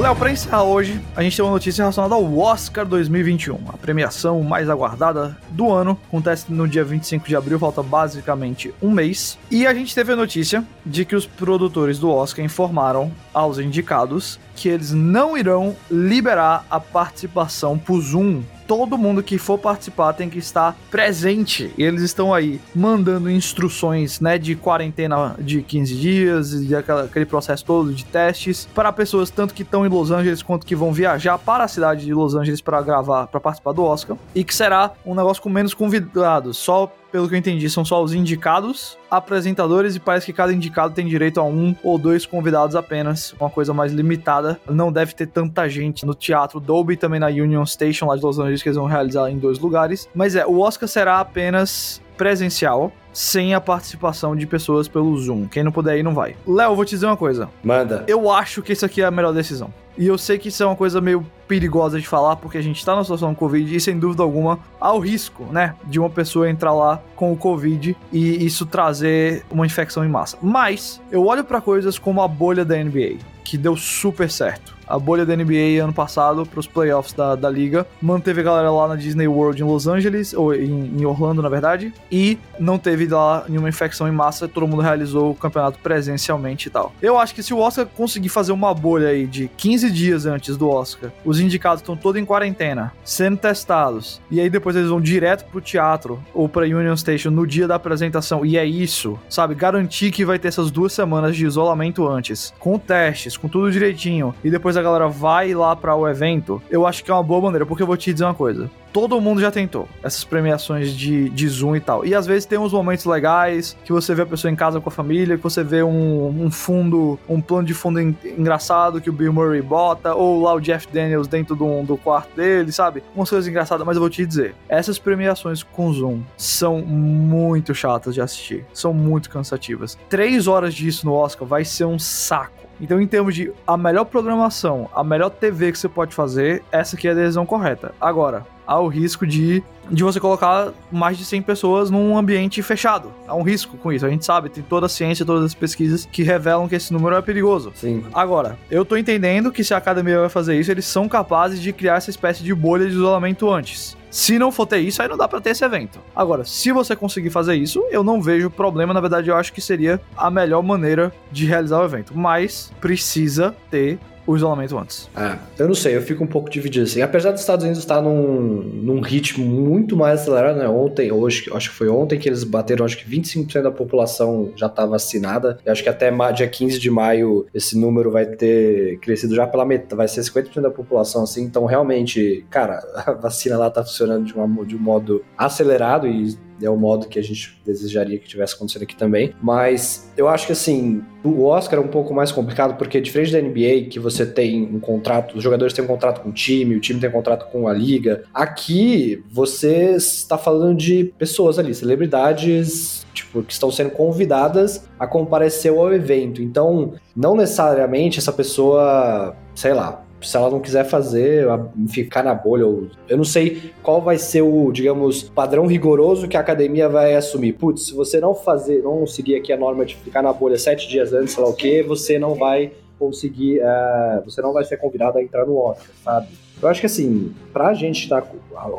Léo, 0.07 0.15
pra 0.15 0.31
encerrar 0.31 0.63
hoje, 0.63 1.01
a 1.13 1.21
gente 1.21 1.35
tem 1.35 1.43
uma 1.43 1.51
notícia 1.51 1.81
relacionada 1.81 2.15
ao 2.15 2.39
Oscar 2.39 2.85
2021, 2.85 3.59
a 3.67 3.73
premiação 3.73 4.41
mais 4.41 4.69
aguardada 4.69 5.37
do 5.49 5.69
ano. 5.69 5.99
Acontece 6.07 6.45
no 6.49 6.65
dia 6.65 6.85
25 6.85 7.27
de 7.27 7.35
abril, 7.35 7.59
falta 7.59 7.83
basicamente 7.83 8.73
um 8.81 8.89
mês. 8.89 9.37
E 9.51 9.67
a 9.67 9.73
gente 9.73 9.93
teve 9.93 10.13
a 10.13 10.15
notícia 10.15 10.63
de 10.85 11.03
que 11.03 11.13
os 11.13 11.25
produtores 11.25 11.99
do 11.99 12.09
Oscar 12.09 12.45
informaram 12.45 13.11
aos 13.33 13.59
indicados 13.59 14.39
que 14.55 14.69
eles 14.69 14.93
não 14.93 15.37
irão 15.37 15.75
liberar 15.91 16.65
a 16.69 16.79
participação 16.79 17.77
por 17.77 17.99
Zoom 17.99 18.43
todo 18.67 18.97
mundo 18.97 19.23
que 19.23 19.37
for 19.37 19.57
participar 19.57 20.13
tem 20.13 20.29
que 20.29 20.37
estar 20.37 20.75
presente. 20.91 21.73
E 21.77 21.83
eles 21.83 22.01
estão 22.01 22.33
aí 22.33 22.59
mandando 22.75 23.31
instruções, 23.31 24.19
né, 24.19 24.37
de 24.37 24.55
quarentena 24.55 25.35
de 25.39 25.61
15 25.61 25.95
dias 25.95 26.53
e 26.53 26.75
aquele 26.75 27.25
processo 27.25 27.63
todo 27.65 27.93
de 27.93 28.05
testes 28.05 28.67
para 28.75 28.91
pessoas 28.91 29.29
tanto 29.29 29.53
que 29.53 29.63
estão 29.63 29.85
em 29.85 29.89
Los 29.89 30.11
Angeles 30.11 30.43
quanto 30.43 30.65
que 30.65 30.75
vão 30.75 30.91
viajar 30.91 31.37
para 31.37 31.63
a 31.63 31.67
cidade 31.67 32.05
de 32.05 32.13
Los 32.13 32.35
Angeles 32.35 32.61
para 32.61 32.81
gravar, 32.81 33.27
para 33.27 33.39
participar 33.39 33.71
do 33.71 33.83
Oscar. 33.83 34.17
E 34.35 34.43
que 34.43 34.53
será 34.53 34.91
um 35.05 35.15
negócio 35.15 35.41
com 35.41 35.49
menos 35.49 35.73
convidados, 35.73 36.57
só 36.57 36.91
pelo 37.11 37.27
que 37.27 37.35
eu 37.35 37.39
entendi, 37.39 37.69
são 37.69 37.85
só 37.85 38.03
os 38.03 38.13
indicados, 38.13 38.97
apresentadores 39.09 39.95
e 39.95 39.99
parece 39.99 40.25
que 40.25 40.33
cada 40.33 40.53
indicado 40.53 40.93
tem 40.93 41.07
direito 41.07 41.39
a 41.39 41.43
um 41.43 41.75
ou 41.83 41.97
dois 41.97 42.25
convidados 42.25 42.75
apenas, 42.75 43.33
uma 43.39 43.49
coisa 43.49 43.73
mais 43.73 43.91
limitada. 43.93 44.59
Não 44.69 44.91
deve 44.91 45.13
ter 45.13 45.27
tanta 45.27 45.67
gente 45.69 46.05
no 46.05 46.13
teatro 46.13 46.59
Dolby 46.59 46.97
também 46.97 47.19
na 47.19 47.27
Union 47.27 47.65
Station 47.65 48.07
lá 48.07 48.15
de 48.15 48.23
Los 48.23 48.39
Angeles 48.39 48.61
que 48.61 48.69
eles 48.69 48.77
vão 48.77 48.85
realizar 48.85 49.29
em 49.29 49.37
dois 49.37 49.59
lugares. 49.59 50.09
Mas 50.13 50.35
é, 50.35 50.45
o 50.45 50.59
Oscar 50.59 50.87
será 50.87 51.19
apenas 51.19 52.01
presencial, 52.17 52.91
sem 53.13 53.53
a 53.53 53.61
participação 53.61 54.35
de 54.35 54.45
pessoas 54.45 54.87
pelo 54.87 55.17
Zoom. 55.17 55.47
Quem 55.47 55.63
não 55.63 55.71
puder 55.71 55.97
ir, 55.97 56.03
não 56.03 56.13
vai. 56.13 56.35
Léo, 56.45 56.75
vou 56.75 56.85
te 56.85 56.91
dizer 56.91 57.05
uma 57.05 57.17
coisa. 57.17 57.49
Manda. 57.63 58.03
Eu 58.07 58.31
acho 58.31 58.61
que 58.61 58.73
isso 58.73 58.85
aqui 58.85 59.01
é 59.01 59.05
a 59.05 59.11
melhor 59.11 59.33
decisão. 59.33 59.73
E 59.97 60.05
eu 60.05 60.17
sei 60.17 60.37
que 60.37 60.49
isso 60.49 60.61
é 60.61 60.65
uma 60.65 60.75
coisa 60.75 61.01
meio 61.01 61.25
perigosa 61.47 61.99
de 61.99 62.07
falar, 62.07 62.35
porque 62.35 62.57
a 62.57 62.61
gente 62.61 62.85
tá 62.85 62.95
na 62.95 63.03
situação 63.03 63.31
do 63.31 63.35
Covid 63.35 63.75
e, 63.75 63.79
sem 63.79 63.97
dúvida 63.97 64.21
alguma, 64.21 64.59
há 64.79 64.93
o 64.93 64.99
risco, 64.99 65.45
né, 65.45 65.73
de 65.85 65.99
uma 65.99 66.09
pessoa 66.09 66.47
entrar 66.47 66.73
lá 66.73 67.01
com 67.15 67.31
o 67.31 67.37
Covid 67.37 67.97
e 68.11 68.45
isso 68.45 68.65
trazer 68.67 69.43
uma 69.49 69.65
infecção 69.65 70.05
em 70.05 70.09
massa. 70.09 70.37
Mas 70.39 71.01
eu 71.11 71.25
olho 71.25 71.43
para 71.43 71.59
coisas 71.59 71.97
como 71.97 72.21
a 72.21 72.27
bolha 72.27 72.63
da 72.63 72.75
NBA, 72.75 73.17
que 73.43 73.57
deu 73.57 73.75
super 73.75 74.29
certo 74.29 74.76
a 74.87 74.97
bolha 74.97 75.25
da 75.25 75.35
NBA 75.35 75.83
ano 75.83 75.93
passado 75.93 76.45
para 76.45 76.59
os 76.59 76.67
playoffs 76.67 77.13
da, 77.13 77.35
da 77.35 77.49
liga. 77.49 77.85
Manteve 78.01 78.41
a 78.41 78.43
galera 78.43 78.71
lá 78.71 78.87
na 78.87 78.95
Disney 78.95 79.27
World 79.27 79.61
em 79.61 79.65
Los 79.65 79.87
Angeles, 79.87 80.33
ou 80.33 80.53
em, 80.53 80.99
em, 80.99 81.05
Orlando, 81.05 81.41
na 81.41 81.49
verdade, 81.49 81.93
e 82.11 82.37
não 82.59 82.77
teve 82.77 83.07
lá 83.07 83.45
nenhuma 83.47 83.69
infecção 83.69 84.07
em 84.07 84.11
massa, 84.11 84.47
todo 84.47 84.67
mundo 84.67 84.81
realizou 84.81 85.31
o 85.31 85.35
campeonato 85.35 85.79
presencialmente 85.79 86.67
e 86.67 86.71
tal. 86.71 86.93
Eu 87.01 87.17
acho 87.17 87.33
que 87.33 87.43
se 87.43 87.53
o 87.53 87.59
Oscar 87.59 87.85
conseguir 87.85 88.29
fazer 88.29 88.51
uma 88.51 88.73
bolha 88.73 89.09
aí 89.09 89.25
de 89.25 89.49
15 89.57 89.91
dias 89.91 90.25
antes 90.25 90.57
do 90.57 90.69
Oscar, 90.69 91.11
os 91.25 91.39
indicados 91.39 91.81
estão 91.81 91.95
todos 91.95 92.21
em 92.21 92.25
quarentena, 92.25 92.93
sendo 93.03 93.37
testados, 93.37 94.21
e 94.29 94.39
aí 94.39 94.49
depois 94.49 94.75
eles 94.75 94.89
vão 94.89 95.01
direto 95.01 95.45
pro 95.45 95.61
teatro 95.61 96.19
ou 96.33 96.47
pra 96.47 96.63
Union 96.63 96.95
Station 96.95 97.31
no 97.31 97.45
dia 97.45 97.67
da 97.67 97.75
apresentação, 97.75 98.45
e 98.45 98.57
é 98.57 98.65
isso, 98.65 99.17
sabe? 99.29 99.55
Garantir 99.55 100.11
que 100.11 100.25
vai 100.25 100.39
ter 100.39 100.47
essas 100.47 100.71
duas 100.71 100.93
semanas 100.93 101.35
de 101.35 101.45
isolamento 101.45 102.07
antes, 102.07 102.53
com 102.59 102.77
testes, 102.77 103.37
com 103.37 103.47
tudo 103.47 103.71
direitinho, 103.71 104.33
e 104.43 104.49
depois 104.49 104.76
a 104.77 104.83
galera 104.83 105.07
vai 105.07 105.53
lá 105.53 105.75
para 105.75 105.95
o 105.95 106.07
evento, 106.07 106.61
eu 106.69 106.85
acho 106.85 107.03
que 107.03 107.11
é 107.11 107.13
uma 107.13 107.23
boa 107.23 107.41
maneira, 107.41 107.65
porque 107.65 107.83
eu 107.83 107.87
vou 107.87 107.97
te 107.97 108.11
dizer 108.11 108.25
uma 108.25 108.33
coisa 108.33 108.69
todo 108.97 109.21
mundo 109.21 109.39
já 109.39 109.51
tentou 109.51 109.87
essas 110.01 110.23
premiações 110.23 110.91
de, 110.91 111.29
de 111.29 111.47
Zoom 111.47 111.75
e 111.75 111.79
tal. 111.79 112.03
E 112.03 112.15
às 112.15 112.25
vezes 112.25 112.45
tem 112.45 112.57
uns 112.57 112.73
momentos 112.73 113.05
legais 113.05 113.77
que 113.85 113.91
você 113.91 114.15
vê 114.15 114.23
a 114.23 114.25
pessoa 114.25 114.51
em 114.51 114.55
casa 114.55 114.81
com 114.81 114.89
a 114.89 114.91
família, 114.91 115.37
que 115.37 115.43
você 115.43 115.63
vê 115.63 115.83
um, 115.83 116.45
um 116.45 116.49
fundo, 116.49 117.19
um 117.29 117.39
plano 117.39 117.67
de 117.67 117.75
fundo 117.75 117.99
engraçado 117.99 118.99
que 118.99 119.07
o 119.07 119.13
Bill 119.13 119.31
Murray 119.31 119.61
bota, 119.61 120.15
ou 120.15 120.41
lá 120.41 120.55
o 120.55 120.59
Jeff 120.59 120.87
Daniels 120.91 121.27
dentro 121.27 121.55
do, 121.55 121.83
do 121.83 121.95
quarto 121.95 122.35
dele, 122.35 122.71
sabe? 122.71 123.03
Umas 123.15 123.29
coisas 123.29 123.47
engraçadas, 123.47 123.85
mas 123.85 123.95
eu 123.95 124.01
vou 124.01 124.09
te 124.09 124.25
dizer, 124.25 124.55
essas 124.67 124.97
premiações 124.97 125.61
com 125.61 125.93
Zoom 125.93 126.21
são 126.35 126.79
muito 126.79 127.75
chatas 127.75 128.15
de 128.15 128.21
assistir, 128.21 128.65
são 128.73 128.95
muito 128.95 129.29
cansativas. 129.29 129.95
Três 130.09 130.47
horas 130.47 130.73
disso 130.73 131.05
no 131.05 131.13
Oscar 131.13 131.47
vai 131.47 131.63
ser 131.63 131.85
um 131.85 131.99
saco 131.99 132.56
Então, 132.79 133.01
em 133.01 133.07
termos 133.07 133.33
de 133.35 133.51
a 133.65 133.75
melhor 133.75 134.05
programação, 134.05 134.89
a 134.95 135.03
melhor 135.03 135.29
TV 135.29 135.71
que 135.71 135.79
você 135.79 135.89
pode 135.89 136.13
fazer, 136.13 136.63
essa 136.71 136.95
aqui 136.95 137.07
é 137.07 137.11
a 137.11 137.13
decisão 137.15 137.45
correta. 137.45 137.93
Agora, 137.99 138.45
há 138.67 138.79
o 138.79 138.87
risco 138.87 139.25
de, 139.25 139.63
de 139.89 140.03
você 140.03 140.19
colocar 140.19 140.71
mais 140.91 141.17
de 141.17 141.25
100 141.25 141.41
pessoas 141.41 141.89
num 141.89 142.17
ambiente 142.17 142.61
fechado. 142.61 143.11
Há 143.27 143.33
um 143.33 143.41
risco 143.41 143.77
com 143.77 143.91
isso. 143.91 144.05
A 144.05 144.09
gente 144.09 144.25
sabe, 144.25 144.49
tem 144.49 144.63
toda 144.63 144.85
a 144.85 144.89
ciência, 144.89 145.25
todas 145.25 145.43
as 145.43 145.53
pesquisas 145.53 146.05
que 146.05 146.21
revelam 146.21 146.67
que 146.67 146.75
esse 146.75 146.93
número 146.93 147.15
é 147.15 147.21
perigoso. 147.21 147.71
Sim. 147.73 148.03
Agora, 148.13 148.57
eu 148.69 148.85
tô 148.85 148.95
entendendo 148.95 149.51
que 149.51 149.63
se 149.63 149.73
a 149.73 149.77
academia 149.77 150.19
vai 150.19 150.29
fazer 150.29 150.59
isso, 150.59 150.69
eles 150.69 150.85
são 150.85 151.07
capazes 151.09 151.59
de 151.59 151.73
criar 151.73 151.95
essa 151.95 152.09
espécie 152.09 152.43
de 152.43 152.53
bolha 152.53 152.85
de 152.85 152.91
isolamento 152.91 153.49
antes. 153.49 153.96
Se 154.09 154.39
não 154.39 154.51
for 154.51 154.65
ter 154.65 154.79
isso, 154.79 155.01
aí 155.01 155.07
não 155.07 155.17
dá 155.17 155.27
pra 155.27 155.41
ter 155.41 155.51
esse 155.51 155.63
evento. 155.63 155.99
Agora, 156.15 156.45
se 156.45 156.71
você 156.71 156.95
conseguir 156.95 157.29
fazer 157.29 157.55
isso, 157.55 157.83
eu 157.91 158.03
não 158.03 158.21
vejo 158.21 158.49
problema. 158.49 158.93
Na 158.93 159.01
verdade, 159.01 159.29
eu 159.29 159.35
acho 159.35 159.51
que 159.51 159.61
seria 159.61 160.01
a 160.15 160.31
melhor 160.31 160.63
maneira 160.63 161.13
de 161.31 161.45
realizar 161.45 161.81
o 161.81 161.85
evento. 161.85 162.17
Mas 162.17 162.71
precisa 162.79 163.55
ter 163.69 163.99
o 164.27 164.35
isolamento 164.35 164.77
antes. 164.77 165.09
É, 165.15 165.37
eu 165.57 165.67
não 165.67 165.73
sei, 165.73 165.95
eu 165.95 166.01
fico 166.01 166.21
um 166.21 166.27
pouco 166.27 166.49
dividido 166.49 166.85
assim. 166.85 167.01
Apesar 167.01 167.31
dos 167.31 167.39
Estados 167.39 167.63
Unidos 167.63 167.79
estar 167.79 168.01
num, 168.01 168.61
num 168.61 168.99
ritmo 168.99 169.45
muito 169.45 169.95
mais 169.95 170.21
acelerado, 170.21 170.57
né? 170.57 170.67
Ontem, 170.67 171.11
hoje, 171.11 171.49
acho 171.53 171.69
que 171.69 171.75
foi 171.75 171.87
ontem 171.87 172.19
que 172.19 172.27
eles 172.27 172.43
bateram, 172.43 172.85
acho 172.85 172.97
que 172.97 173.09
25% 173.09 173.61
da 173.61 173.71
população 173.71 174.51
já 174.55 174.67
está 174.67 174.85
vacinada. 174.85 175.57
E 175.65 175.69
acho 175.69 175.81
que 175.81 175.89
até 175.89 176.11
dia 176.33 176.47
15 176.47 176.77
de 176.77 176.91
maio 176.91 177.47
esse 177.53 177.77
número 177.77 178.11
vai 178.11 178.25
ter 178.25 178.99
crescido 178.99 179.33
já 179.33 179.47
pela 179.47 179.65
metade, 179.65 179.95
vai 179.95 180.07
ser 180.07 180.21
50% 180.21 180.61
da 180.61 180.69
população, 180.69 181.23
assim. 181.23 181.43
Então, 181.43 181.65
realmente, 181.65 182.45
cara, 182.49 182.83
a 183.07 183.13
vacina 183.13 183.57
lá 183.57 183.69
tá 183.69 183.83
funcionando 183.83 184.25
de, 184.25 184.33
uma, 184.33 184.65
de 184.65 184.75
um 184.75 184.79
modo 184.79 185.23
acelerado 185.37 186.05
e 186.05 186.37
é 186.61 186.69
o 186.69 186.77
modo 186.77 187.07
que 187.07 187.19
a 187.19 187.23
gente 187.23 187.59
desejaria 187.65 188.17
que 188.17 188.27
tivesse 188.27 188.55
acontecido 188.55 188.83
aqui 188.83 188.95
também. 188.95 189.33
Mas 189.41 190.11
eu 190.17 190.27
acho 190.27 190.47
que 190.47 190.53
assim, 190.53 191.03
o 191.23 191.43
Oscar 191.43 191.79
é 191.79 191.81
um 191.81 191.87
pouco 191.87 192.13
mais 192.13 192.31
complicado 192.31 192.77
porque 192.77 192.99
diferente 193.01 193.31
da 193.31 193.41
NBA, 193.41 193.89
que 193.89 193.99
você 193.99 194.25
tem 194.25 194.63
um 194.63 194.79
contrato, 194.79 195.37
os 195.37 195.43
jogadores 195.43 195.73
têm 195.73 195.83
um 195.83 195.87
contrato 195.87 196.21
com 196.21 196.29
o 196.29 196.33
time, 196.33 196.75
o 196.75 196.79
time 196.79 196.99
tem 196.99 197.09
um 197.09 197.13
contrato 197.13 197.51
com 197.51 197.67
a 197.67 197.73
liga. 197.73 198.23
Aqui 198.33 199.23
você 199.29 199.95
está 199.95 200.37
falando 200.37 200.77
de 200.77 201.13
pessoas 201.17 201.59
ali, 201.59 201.73
celebridades, 201.73 203.05
tipo, 203.13 203.43
que 203.43 203.53
estão 203.53 203.71
sendo 203.71 203.91
convidadas 203.91 204.87
a 204.99 205.07
comparecer 205.07 205.71
ao 205.71 205.93
evento. 205.93 206.41
Então, 206.41 206.93
não 207.15 207.35
necessariamente 207.35 208.19
essa 208.19 208.31
pessoa, 208.31 209.35
sei 209.55 209.73
lá, 209.73 210.06
se 210.21 210.35
ela 210.35 210.49
não 210.49 210.59
quiser 210.59 210.83
fazer, 210.85 211.45
ficar 211.89 212.23
na 212.23 212.33
bolha, 212.33 212.65
ou, 212.65 212.87
eu 213.07 213.17
não 213.17 213.23
sei 213.23 213.71
qual 213.83 214.01
vai 214.01 214.17
ser 214.17 214.41
o, 214.41 214.71
digamos, 214.71 215.23
padrão 215.23 215.67
rigoroso 215.67 216.27
que 216.27 216.37
a 216.37 216.39
academia 216.39 216.89
vai 216.89 217.15
assumir. 217.15 217.53
Putz, 217.53 217.87
se 217.87 217.93
você 217.93 218.19
não 218.19 218.33
fazer, 218.33 218.81
não 218.81 219.05
seguir 219.05 219.35
aqui 219.35 219.53
a 219.53 219.57
norma 219.57 219.85
de 219.85 219.95
ficar 219.95 220.21
na 220.21 220.33
bolha 220.33 220.57
sete 220.57 220.87
dias 220.87 221.13
antes, 221.13 221.33
sei 221.33 221.43
lá 221.43 221.49
o 221.49 221.53
que, 221.53 221.83
você 221.83 222.17
não 222.17 222.35
vai 222.35 222.71
conseguir, 222.97 223.59
uh, 223.59 224.23
você 224.25 224.41
não 224.41 224.53
vai 224.53 224.63
ser 224.63 224.77
convidado 224.77 225.17
a 225.17 225.23
entrar 225.23 225.45
no 225.45 225.57
Oscar, 225.57 225.91
sabe? 226.03 226.27
Eu 226.61 226.69
acho 226.69 226.79
que 226.79 226.85
assim, 226.85 227.31
pra 227.53 227.73
gente 227.73 228.03
estar 228.03 228.21
tá 228.21 228.31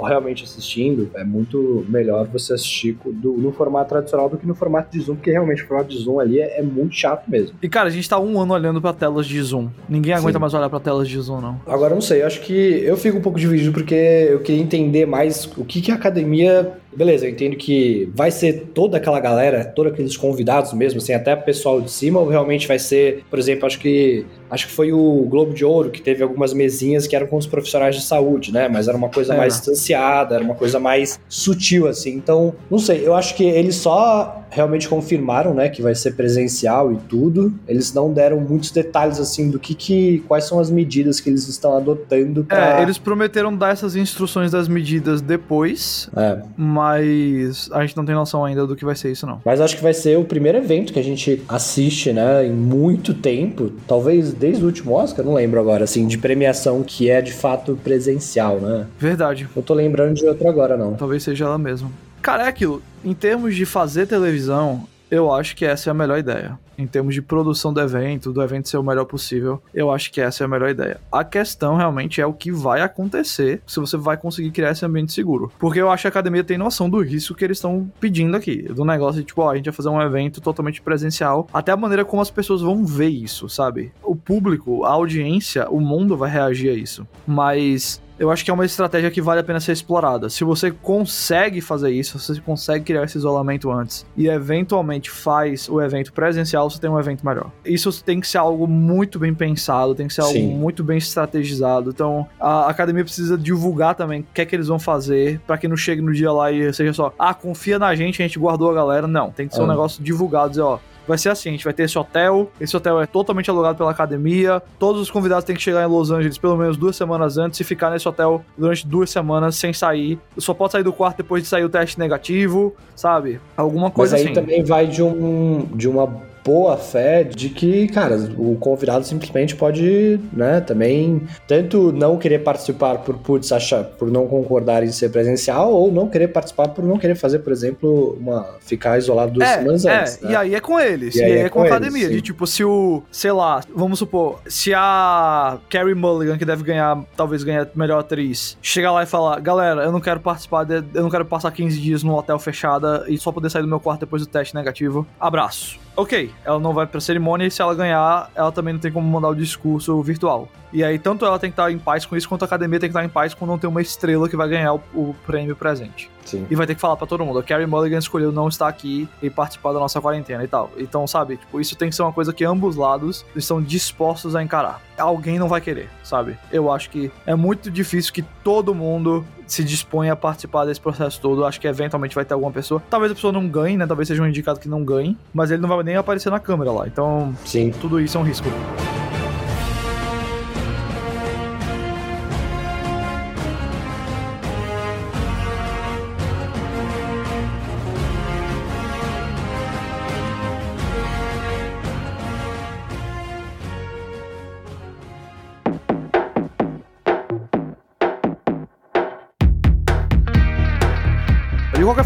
realmente 0.06 0.44
assistindo, 0.44 1.10
é 1.14 1.24
muito 1.24 1.84
melhor 1.88 2.26
você 2.26 2.54
assistir 2.54 2.98
do, 3.04 3.32
no 3.32 3.52
formato 3.52 3.90
tradicional 3.90 4.28
do 4.28 4.36
que 4.36 4.46
no 4.46 4.54
formato 4.54 4.90
de 4.90 5.04
Zoom, 5.04 5.16
porque 5.16 5.30
realmente 5.30 5.62
o 5.62 5.66
formato 5.66 5.90
de 5.90 5.98
Zoom 5.98 6.18
ali 6.18 6.40
é, 6.40 6.58
é 6.58 6.62
muito 6.62 6.94
chato 6.94 7.30
mesmo. 7.30 7.56
E 7.62 7.68
cara, 7.68 7.88
a 7.88 7.92
gente 7.92 8.08
tá 8.08 8.18
um 8.18 8.40
ano 8.40 8.52
olhando 8.54 8.80
pra 8.80 8.92
telas 8.92 9.26
de 9.26 9.40
Zoom. 9.40 9.68
Ninguém 9.88 10.14
aguenta 10.14 10.38
Sim. 10.38 10.40
mais 10.40 10.54
olhar 10.54 10.68
pra 10.68 10.80
telas 10.80 11.08
de 11.08 11.18
Zoom, 11.20 11.40
não. 11.40 11.60
Agora 11.66 11.94
não 11.94 12.00
sei, 12.00 12.22
eu 12.22 12.26
acho 12.26 12.40
que 12.40 12.52
eu 12.52 12.96
fico 12.96 13.18
um 13.18 13.22
pouco 13.22 13.38
dividido 13.38 13.72
porque 13.72 13.94
eu 13.94 14.40
queria 14.40 14.60
entender 14.60 15.06
mais 15.06 15.44
o 15.56 15.64
que, 15.64 15.80
que 15.80 15.92
a 15.92 15.94
academia 15.94 16.78
beleza, 16.98 17.26
eu 17.26 17.30
entendo 17.30 17.56
que 17.56 18.10
vai 18.12 18.28
ser 18.32 18.70
toda 18.74 18.96
aquela 18.96 19.20
galera, 19.20 19.64
todos 19.64 19.92
aqueles 19.92 20.16
convidados 20.16 20.72
mesmo, 20.72 20.98
assim, 20.98 21.12
até 21.12 21.32
o 21.32 21.42
pessoal 21.42 21.80
de 21.80 21.92
cima, 21.92 22.18
ou 22.18 22.28
realmente 22.28 22.66
vai 22.66 22.78
ser, 22.78 23.22
por 23.30 23.38
exemplo, 23.38 23.66
acho 23.66 23.78
que 23.78 24.26
acho 24.50 24.66
que 24.66 24.72
foi 24.72 24.92
o 24.92 25.26
Globo 25.28 25.52
de 25.52 25.64
Ouro 25.64 25.90
que 25.90 26.00
teve 26.00 26.22
algumas 26.22 26.52
mesinhas 26.52 27.06
que 27.06 27.14
eram 27.14 27.26
com 27.26 27.36
os 27.36 27.46
profissionais 27.46 27.94
de 27.94 28.02
saúde, 28.02 28.52
né? 28.52 28.68
Mas 28.68 28.88
era 28.88 28.96
uma 28.96 29.10
coisa 29.10 29.34
é. 29.34 29.36
mais 29.36 29.54
distanciada, 29.54 30.34
era 30.34 30.42
uma 30.42 30.54
coisa 30.54 30.80
mais 30.80 31.20
sutil, 31.28 31.86
assim. 31.86 32.14
Então, 32.14 32.54
não 32.70 32.78
sei, 32.78 33.06
eu 33.06 33.14
acho 33.14 33.34
que 33.34 33.44
eles 33.44 33.76
só 33.76 34.42
realmente 34.50 34.88
confirmaram, 34.88 35.52
né, 35.52 35.68
que 35.68 35.82
vai 35.82 35.94
ser 35.94 36.12
presencial 36.12 36.92
e 36.92 36.96
tudo. 36.96 37.52
Eles 37.68 37.92
não 37.92 38.12
deram 38.12 38.40
muitos 38.40 38.70
detalhes 38.70 39.20
assim 39.20 39.50
do 39.50 39.58
que, 39.58 39.74
que 39.74 40.24
quais 40.26 40.44
são 40.44 40.58
as 40.58 40.70
medidas 40.70 41.20
que 41.20 41.28
eles 41.28 41.46
estão 41.46 41.76
adotando. 41.76 42.44
Pra... 42.44 42.80
É, 42.80 42.82
eles 42.82 42.98
prometeram 42.98 43.54
dar 43.54 43.72
essas 43.72 43.94
instruções 43.94 44.50
das 44.50 44.66
medidas 44.66 45.20
depois. 45.20 46.08
É. 46.16 46.38
Mas 46.56 46.87
a 46.92 47.80
gente 47.82 47.96
não 47.96 48.04
tem 48.04 48.14
noção 48.14 48.44
ainda 48.44 48.66
do 48.66 48.76
que 48.76 48.84
vai 48.84 48.94
ser 48.94 49.10
isso 49.10 49.26
não. 49.26 49.40
Mas 49.44 49.60
acho 49.60 49.76
que 49.76 49.82
vai 49.82 49.94
ser 49.94 50.18
o 50.18 50.24
primeiro 50.24 50.58
evento 50.58 50.92
que 50.92 50.98
a 50.98 51.04
gente 51.04 51.42
assiste, 51.48 52.12
né, 52.12 52.46
em 52.46 52.52
muito 52.52 53.14
tempo, 53.14 53.72
talvez 53.86 54.32
desde 54.32 54.62
o 54.62 54.66
último 54.66 54.92
Oscar, 54.92 55.24
não 55.24 55.34
lembro 55.34 55.60
agora, 55.60 55.84
assim, 55.84 56.06
de 56.06 56.18
premiação 56.18 56.82
que 56.82 57.10
é 57.10 57.20
de 57.20 57.32
fato 57.32 57.78
presencial, 57.82 58.58
né? 58.60 58.86
Verdade. 58.98 59.48
Não 59.54 59.62
tô 59.62 59.74
lembrando 59.74 60.14
de 60.14 60.26
outro 60.26 60.48
agora 60.48 60.76
não. 60.76 60.94
Talvez 60.94 61.22
seja 61.22 61.44
ela 61.44 61.58
mesmo. 61.58 61.90
Cara, 62.22 62.44
é 62.44 62.48
aquilo. 62.48 62.82
Em 63.04 63.14
termos 63.14 63.54
de 63.54 63.64
fazer 63.64 64.06
televisão, 64.06 64.84
eu 65.10 65.32
acho 65.32 65.56
que 65.56 65.64
essa 65.64 65.88
é 65.88 65.92
a 65.92 65.94
melhor 65.94 66.18
ideia. 66.18 66.58
Em 66.76 66.86
termos 66.86 67.12
de 67.12 67.20
produção 67.20 67.72
do 67.72 67.80
evento, 67.80 68.32
do 68.32 68.40
evento 68.40 68.68
ser 68.68 68.76
o 68.76 68.82
melhor 68.82 69.04
possível, 69.04 69.60
eu 69.74 69.90
acho 69.90 70.12
que 70.12 70.20
essa 70.20 70.44
é 70.44 70.46
a 70.46 70.48
melhor 70.48 70.70
ideia. 70.70 71.00
A 71.10 71.24
questão 71.24 71.76
realmente 71.76 72.20
é 72.20 72.26
o 72.26 72.32
que 72.32 72.52
vai 72.52 72.82
acontecer 72.82 73.60
se 73.66 73.80
você 73.80 73.96
vai 73.96 74.16
conseguir 74.16 74.52
criar 74.52 74.70
esse 74.70 74.86
ambiente 74.86 75.12
seguro. 75.12 75.50
Porque 75.58 75.80
eu 75.80 75.90
acho 75.90 76.02
que 76.02 76.06
a 76.06 76.10
academia 76.10 76.44
tem 76.44 76.56
noção 76.56 76.88
do 76.88 77.00
risco 77.00 77.34
que 77.34 77.44
eles 77.44 77.58
estão 77.58 77.90
pedindo 77.98 78.36
aqui. 78.36 78.62
Do 78.62 78.84
negócio 78.84 79.20
de, 79.20 79.26
tipo, 79.26 79.42
ó, 79.42 79.50
a 79.50 79.56
gente 79.56 79.64
vai 79.64 79.74
fazer 79.74 79.88
um 79.88 80.00
evento 80.00 80.40
totalmente 80.40 80.80
presencial. 80.80 81.48
Até 81.52 81.72
a 81.72 81.76
maneira 81.76 82.04
como 82.04 82.22
as 82.22 82.30
pessoas 82.30 82.60
vão 82.60 82.84
ver 82.84 83.08
isso, 83.08 83.48
sabe? 83.48 83.90
O 84.02 84.14
público, 84.14 84.84
a 84.84 84.90
audiência, 84.90 85.68
o 85.68 85.80
mundo 85.80 86.16
vai 86.16 86.30
reagir 86.30 86.70
a 86.70 86.74
isso. 86.74 87.06
Mas 87.26 88.00
eu 88.18 88.30
acho 88.30 88.44
que 88.44 88.50
é 88.50 88.54
uma 88.54 88.64
estratégia 88.64 89.10
que 89.10 89.20
vale 89.20 89.40
a 89.40 89.44
pena 89.44 89.60
ser 89.60 89.72
explorada. 89.72 90.28
Se 90.28 90.44
você 90.44 90.70
consegue 90.70 91.60
fazer 91.60 91.90
isso, 91.90 92.18
se 92.18 92.34
você 92.34 92.40
consegue 92.40 92.84
criar 92.84 93.04
esse 93.04 93.16
isolamento 93.16 93.70
antes 93.70 94.04
e 94.16 94.28
eventualmente 94.28 95.10
faz 95.10 95.68
o 95.68 95.80
evento 95.80 96.12
presencial, 96.12 96.68
você 96.68 96.80
tem 96.80 96.90
um 96.90 96.98
evento 96.98 97.24
melhor. 97.24 97.50
Isso 97.64 98.02
tem 98.02 98.20
que 98.20 98.26
ser 98.26 98.38
algo 98.38 98.66
muito 98.66 99.18
bem 99.18 99.34
pensado, 99.34 99.94
tem 99.94 100.08
que 100.08 100.14
ser 100.14 100.22
algo 100.22 100.34
Sim. 100.34 100.54
muito 100.54 100.82
bem 100.82 100.98
estrategizado. 100.98 101.90
Então, 101.90 102.26
a 102.40 102.68
academia 102.68 103.04
precisa 103.04 103.38
divulgar 103.38 103.94
também 103.94 104.20
o 104.20 104.26
que 104.34 104.40
é 104.40 104.46
que 104.46 104.54
eles 104.54 104.66
vão 104.66 104.78
fazer 104.78 105.40
para 105.46 105.56
que 105.56 105.68
não 105.68 105.76
chegue 105.76 106.02
no 106.02 106.12
dia 106.12 106.32
lá 106.32 106.50
e 106.50 106.72
seja 106.72 106.92
só, 106.92 107.12
ah, 107.18 107.34
confia 107.34 107.78
na 107.78 107.94
gente, 107.94 108.22
a 108.22 108.26
gente 108.26 108.38
guardou 108.38 108.70
a 108.70 108.74
galera. 108.74 109.06
Não, 109.06 109.30
tem 109.30 109.46
que 109.46 109.54
ser 109.54 109.62
um 109.62 109.66
negócio 109.66 110.02
divulgado, 110.02 110.50
dizer, 110.50 110.62
ó, 110.62 110.78
vai 111.08 111.18
ser 111.18 111.30
assim: 111.30 111.48
a 111.48 111.52
gente 111.52 111.64
vai 111.64 111.72
ter 111.72 111.84
esse 111.84 111.98
hotel, 111.98 112.50
esse 112.60 112.76
hotel 112.76 113.00
é 113.00 113.06
totalmente 113.06 113.50
alugado 113.50 113.78
pela 113.78 113.90
academia, 113.90 114.62
todos 114.78 115.00
os 115.00 115.10
convidados 115.10 115.44
têm 115.44 115.56
que 115.56 115.62
chegar 115.62 115.82
em 115.82 115.90
Los 115.90 116.10
Angeles 116.10 116.38
pelo 116.38 116.56
menos 116.56 116.76
duas 116.76 116.94
semanas 116.94 117.38
antes 117.38 117.58
e 117.58 117.64
ficar 117.64 117.90
nesse 117.90 118.06
hotel 118.06 118.44
durante 118.56 118.86
duas 118.86 119.10
semanas 119.10 119.56
sem 119.56 119.72
sair. 119.72 120.18
Só 120.36 120.52
pode 120.52 120.72
sair 120.72 120.82
do 120.82 120.92
quarto 120.92 121.16
depois 121.16 121.42
de 121.42 121.48
sair 121.48 121.64
o 121.64 121.68
teste 121.68 121.98
negativo, 121.98 122.76
sabe? 122.94 123.40
Alguma 123.56 123.90
coisa 123.90 124.16
Mas 124.16 124.20
aí 124.20 124.32
assim. 124.32 124.34
também 124.34 124.62
vai 124.62 124.86
de, 124.86 125.02
um, 125.02 125.66
de 125.74 125.88
uma 125.88 126.27
boa 126.48 126.78
fé 126.78 127.22
de 127.24 127.50
que, 127.50 127.88
cara, 127.88 128.16
o 128.38 128.56
convidado 128.56 129.04
simplesmente 129.04 129.54
pode, 129.54 130.18
né, 130.32 130.62
também 130.62 131.20
tanto 131.46 131.92
não 131.92 132.16
querer 132.16 132.38
participar 132.38 133.00
por 133.00 133.18
putz, 133.18 133.52
achar, 133.52 133.84
por 133.84 134.10
não 134.10 134.26
concordar 134.26 134.82
em 134.82 134.90
ser 134.90 135.10
presencial 135.10 135.70
ou 135.70 135.92
não 135.92 136.08
querer 136.08 136.28
participar 136.28 136.68
por 136.68 136.82
não 136.82 136.96
querer 136.98 137.16
fazer, 137.16 137.40
por 137.40 137.52
exemplo, 137.52 138.16
uma 138.18 138.46
ficar 138.60 138.96
isolado 138.96 139.32
duas 139.32 139.46
é, 139.46 139.58
semanas 139.58 139.84
é, 139.84 140.00
antes. 140.00 140.20
Né? 140.22 140.30
E 140.30 140.36
aí 140.36 140.54
é 140.54 140.60
com 140.60 140.80
eles, 140.80 141.16
e, 141.16 141.18
e 141.18 141.22
aí, 141.22 141.32
é, 141.32 141.40
é 141.40 141.48
com 141.50 141.60
a 141.60 141.66
academia. 141.66 142.04
Eles, 142.04 142.16
de 142.16 142.22
tipo, 142.22 142.46
se 142.46 142.64
o, 142.64 143.02
sei 143.10 143.32
lá, 143.32 143.60
vamos 143.74 143.98
supor, 143.98 144.40
se 144.46 144.72
a 144.74 145.58
Carrie 145.68 145.94
Mulligan, 145.94 146.38
que 146.38 146.46
deve 146.46 146.62
ganhar, 146.62 146.98
talvez 147.14 147.44
ganhar 147.44 147.68
melhor 147.74 147.98
atriz, 147.98 148.56
chegar 148.62 148.90
lá 148.90 149.02
e 149.02 149.06
falar, 149.06 149.38
galera, 149.40 149.82
eu 149.82 149.92
não 149.92 150.00
quero 150.00 150.20
participar, 150.20 150.64
de, 150.64 150.82
eu 150.94 151.02
não 151.02 151.10
quero 151.10 151.26
passar 151.26 151.50
15 151.50 151.78
dias 151.78 152.02
num 152.02 152.14
hotel 152.14 152.38
fechada 152.38 153.04
e 153.06 153.18
só 153.18 153.30
poder 153.30 153.50
sair 153.50 153.60
do 153.60 153.68
meu 153.68 153.80
quarto 153.80 154.00
depois 154.00 154.22
do 154.22 154.28
teste 154.28 154.54
negativo. 154.54 155.06
Abraço 155.20 155.87
ok, 155.98 156.30
ela 156.44 156.60
não 156.60 156.72
vai 156.72 156.86
pra 156.86 157.00
cerimônia 157.00 157.44
e 157.44 157.50
se 157.50 157.60
ela 157.60 157.74
ganhar, 157.74 158.30
ela 158.32 158.52
também 158.52 158.72
não 158.72 158.80
tem 158.80 158.92
como 158.92 159.06
mandar 159.08 159.30
o 159.30 159.34
discurso 159.34 160.00
virtual. 160.00 160.48
E 160.72 160.84
aí, 160.84 160.96
tanto 160.96 161.24
ela 161.24 161.40
tem 161.40 161.50
que 161.50 161.54
estar 161.54 161.72
em 161.72 161.78
paz 161.78 162.06
com 162.06 162.16
isso, 162.16 162.28
quanto 162.28 162.42
a 162.42 162.46
academia 162.46 162.78
tem 162.78 162.88
que 162.88 162.96
estar 162.96 163.04
em 163.04 163.08
paz 163.08 163.34
com 163.34 163.44
não 163.44 163.58
ter 163.58 163.66
uma 163.66 163.82
estrela 163.82 164.28
que 164.28 164.36
vai 164.36 164.48
ganhar 164.48 164.74
o, 164.74 164.80
o 164.94 165.16
prêmio 165.26 165.56
presente. 165.56 166.08
Sim. 166.28 166.46
E 166.50 166.54
vai 166.54 166.66
ter 166.66 166.74
que 166.74 166.80
falar 166.80 166.96
para 166.96 167.06
todo 167.06 167.24
mundo. 167.24 167.38
A 167.38 167.42
Carrie 167.42 167.66
Mulligan 167.66 167.98
escolheu 167.98 168.30
não 168.30 168.48
estar 168.48 168.68
aqui 168.68 169.08
e 169.22 169.30
participar 169.30 169.72
da 169.72 169.78
nossa 169.78 170.00
quarentena 170.00 170.44
e 170.44 170.48
tal. 170.48 170.70
Então, 170.76 171.06
sabe, 171.06 171.38
tipo, 171.38 171.60
isso 171.60 171.74
tem 171.74 171.88
que 171.88 171.96
ser 171.96 172.02
uma 172.02 172.12
coisa 172.12 172.32
que 172.32 172.44
ambos 172.44 172.76
lados 172.76 173.24
estão 173.34 173.62
dispostos 173.62 174.36
a 174.36 174.42
encarar. 174.42 174.82
Alguém 174.98 175.38
não 175.38 175.48
vai 175.48 175.60
querer, 175.60 175.88
sabe? 176.02 176.36
Eu 176.52 176.70
acho 176.70 176.90
que 176.90 177.10
é 177.24 177.34
muito 177.34 177.70
difícil 177.70 178.12
que 178.12 178.22
todo 178.22 178.74
mundo 178.74 179.24
se 179.46 179.64
dispõe 179.64 180.10
a 180.10 180.16
participar 180.16 180.66
desse 180.66 180.80
processo 180.80 181.20
todo. 181.20 181.44
Acho 181.44 181.60
que 181.60 181.66
eventualmente 181.66 182.14
vai 182.14 182.24
ter 182.24 182.34
alguma 182.34 182.52
pessoa. 182.52 182.82
Talvez 182.90 183.12
a 183.12 183.14
pessoa 183.14 183.32
não 183.32 183.48
ganhe, 183.48 183.76
né? 183.76 183.86
Talvez 183.86 184.08
seja 184.08 184.22
um 184.22 184.26
indicado 184.26 184.60
que 184.60 184.68
não 184.68 184.84
ganhe, 184.84 185.16
mas 185.32 185.50
ele 185.50 185.62
não 185.62 185.68
vai 185.68 185.82
nem 185.82 185.96
aparecer 185.96 186.30
na 186.30 186.38
câmera 186.38 186.70
lá. 186.70 186.86
Então, 186.86 187.34
Sim. 187.44 187.72
tudo 187.80 187.98
isso 188.00 188.18
é 188.18 188.20
um 188.20 188.24
risco. 188.24 188.48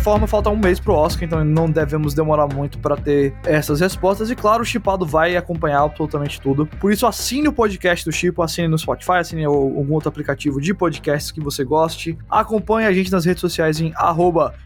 Forma, 0.02 0.26
falta 0.26 0.50
um 0.50 0.56
mês 0.56 0.80
pro 0.80 0.94
Oscar, 0.94 1.24
então 1.24 1.44
não 1.44 1.70
devemos 1.70 2.12
demorar 2.12 2.48
muito 2.52 2.78
para 2.78 2.96
ter 2.96 3.32
essas 3.44 3.80
respostas. 3.80 4.30
E 4.30 4.34
claro, 4.34 4.62
o 4.62 4.64
Chipado 4.64 5.06
vai 5.06 5.36
acompanhar 5.36 5.82
absolutamente 5.82 6.40
tudo. 6.40 6.66
Por 6.66 6.92
isso, 6.92 7.06
assine 7.06 7.46
o 7.46 7.52
podcast 7.52 8.04
do 8.04 8.10
Chipo, 8.10 8.42
assine 8.42 8.66
no 8.66 8.76
Spotify, 8.76 9.18
assine 9.20 9.44
algum 9.44 9.92
outro 9.92 10.08
aplicativo 10.08 10.60
de 10.60 10.74
podcasts 10.74 11.30
que 11.30 11.40
você 11.40 11.62
goste. 11.62 12.18
Acompanhe 12.28 12.88
a 12.88 12.92
gente 12.92 13.12
nas 13.12 13.24
redes 13.24 13.40
sociais 13.40 13.80
em 13.80 13.92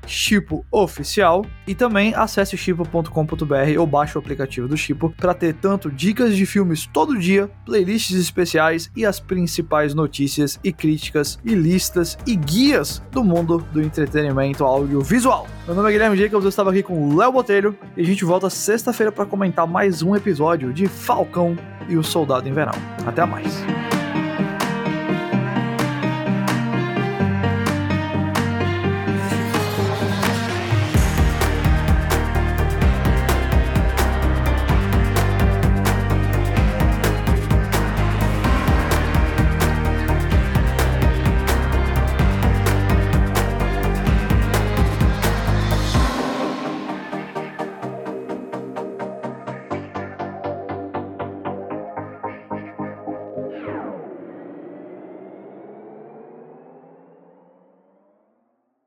ChipoOficial 0.07 1.45
e 1.67 1.75
também 1.75 2.15
acesse 2.15 2.57
chipo.com.br 2.57 3.79
ou 3.79 3.87
baixe 3.87 4.17
o 4.17 4.21
aplicativo 4.21 4.67
do 4.67 4.77
Chipo 4.77 5.13
para 5.19 5.35
ter 5.35 5.55
tanto 5.55 5.91
dicas 5.91 6.35
de 6.35 6.47
filmes 6.47 6.87
todo 6.87 7.19
dia, 7.19 7.51
playlists 7.67 8.17
especiais 8.17 8.91
e 8.97 9.05
as 9.05 9.21
principais 9.21 9.93
notícias 9.93 10.59
e 10.65 10.73
críticas 10.73 11.39
e 11.45 11.55
listas 11.55 12.17
e 12.27 12.35
guias 12.35 13.03
do 13.11 13.23
mundo 13.23 13.59
do 13.71 13.83
entretenimento 13.83 14.65
audiovisual. 14.65 15.26
Meu 15.67 15.75
nome 15.75 15.89
é 15.89 15.93
Guilherme 15.93 16.17
Jacobs, 16.17 16.45
eu 16.45 16.49
estava 16.49 16.71
aqui 16.71 16.85
com 16.85 17.09
o 17.09 17.17
Léo 17.17 17.33
Botelho 17.33 17.77
e 17.97 18.01
a 18.01 18.05
gente 18.05 18.25
volta 18.25 18.49
sexta-feira 18.49 19.11
para 19.11 19.27
comentar 19.27 19.67
mais 19.67 20.01
um 20.01 20.15
episódio 20.15 20.73
de 20.73 20.87
Falcão 20.87 21.59
e 21.89 21.97
o 21.97 22.05
Soldado 22.05 22.49
Invernal. 22.49 22.77
Até 23.05 23.27
mais. 23.27 23.65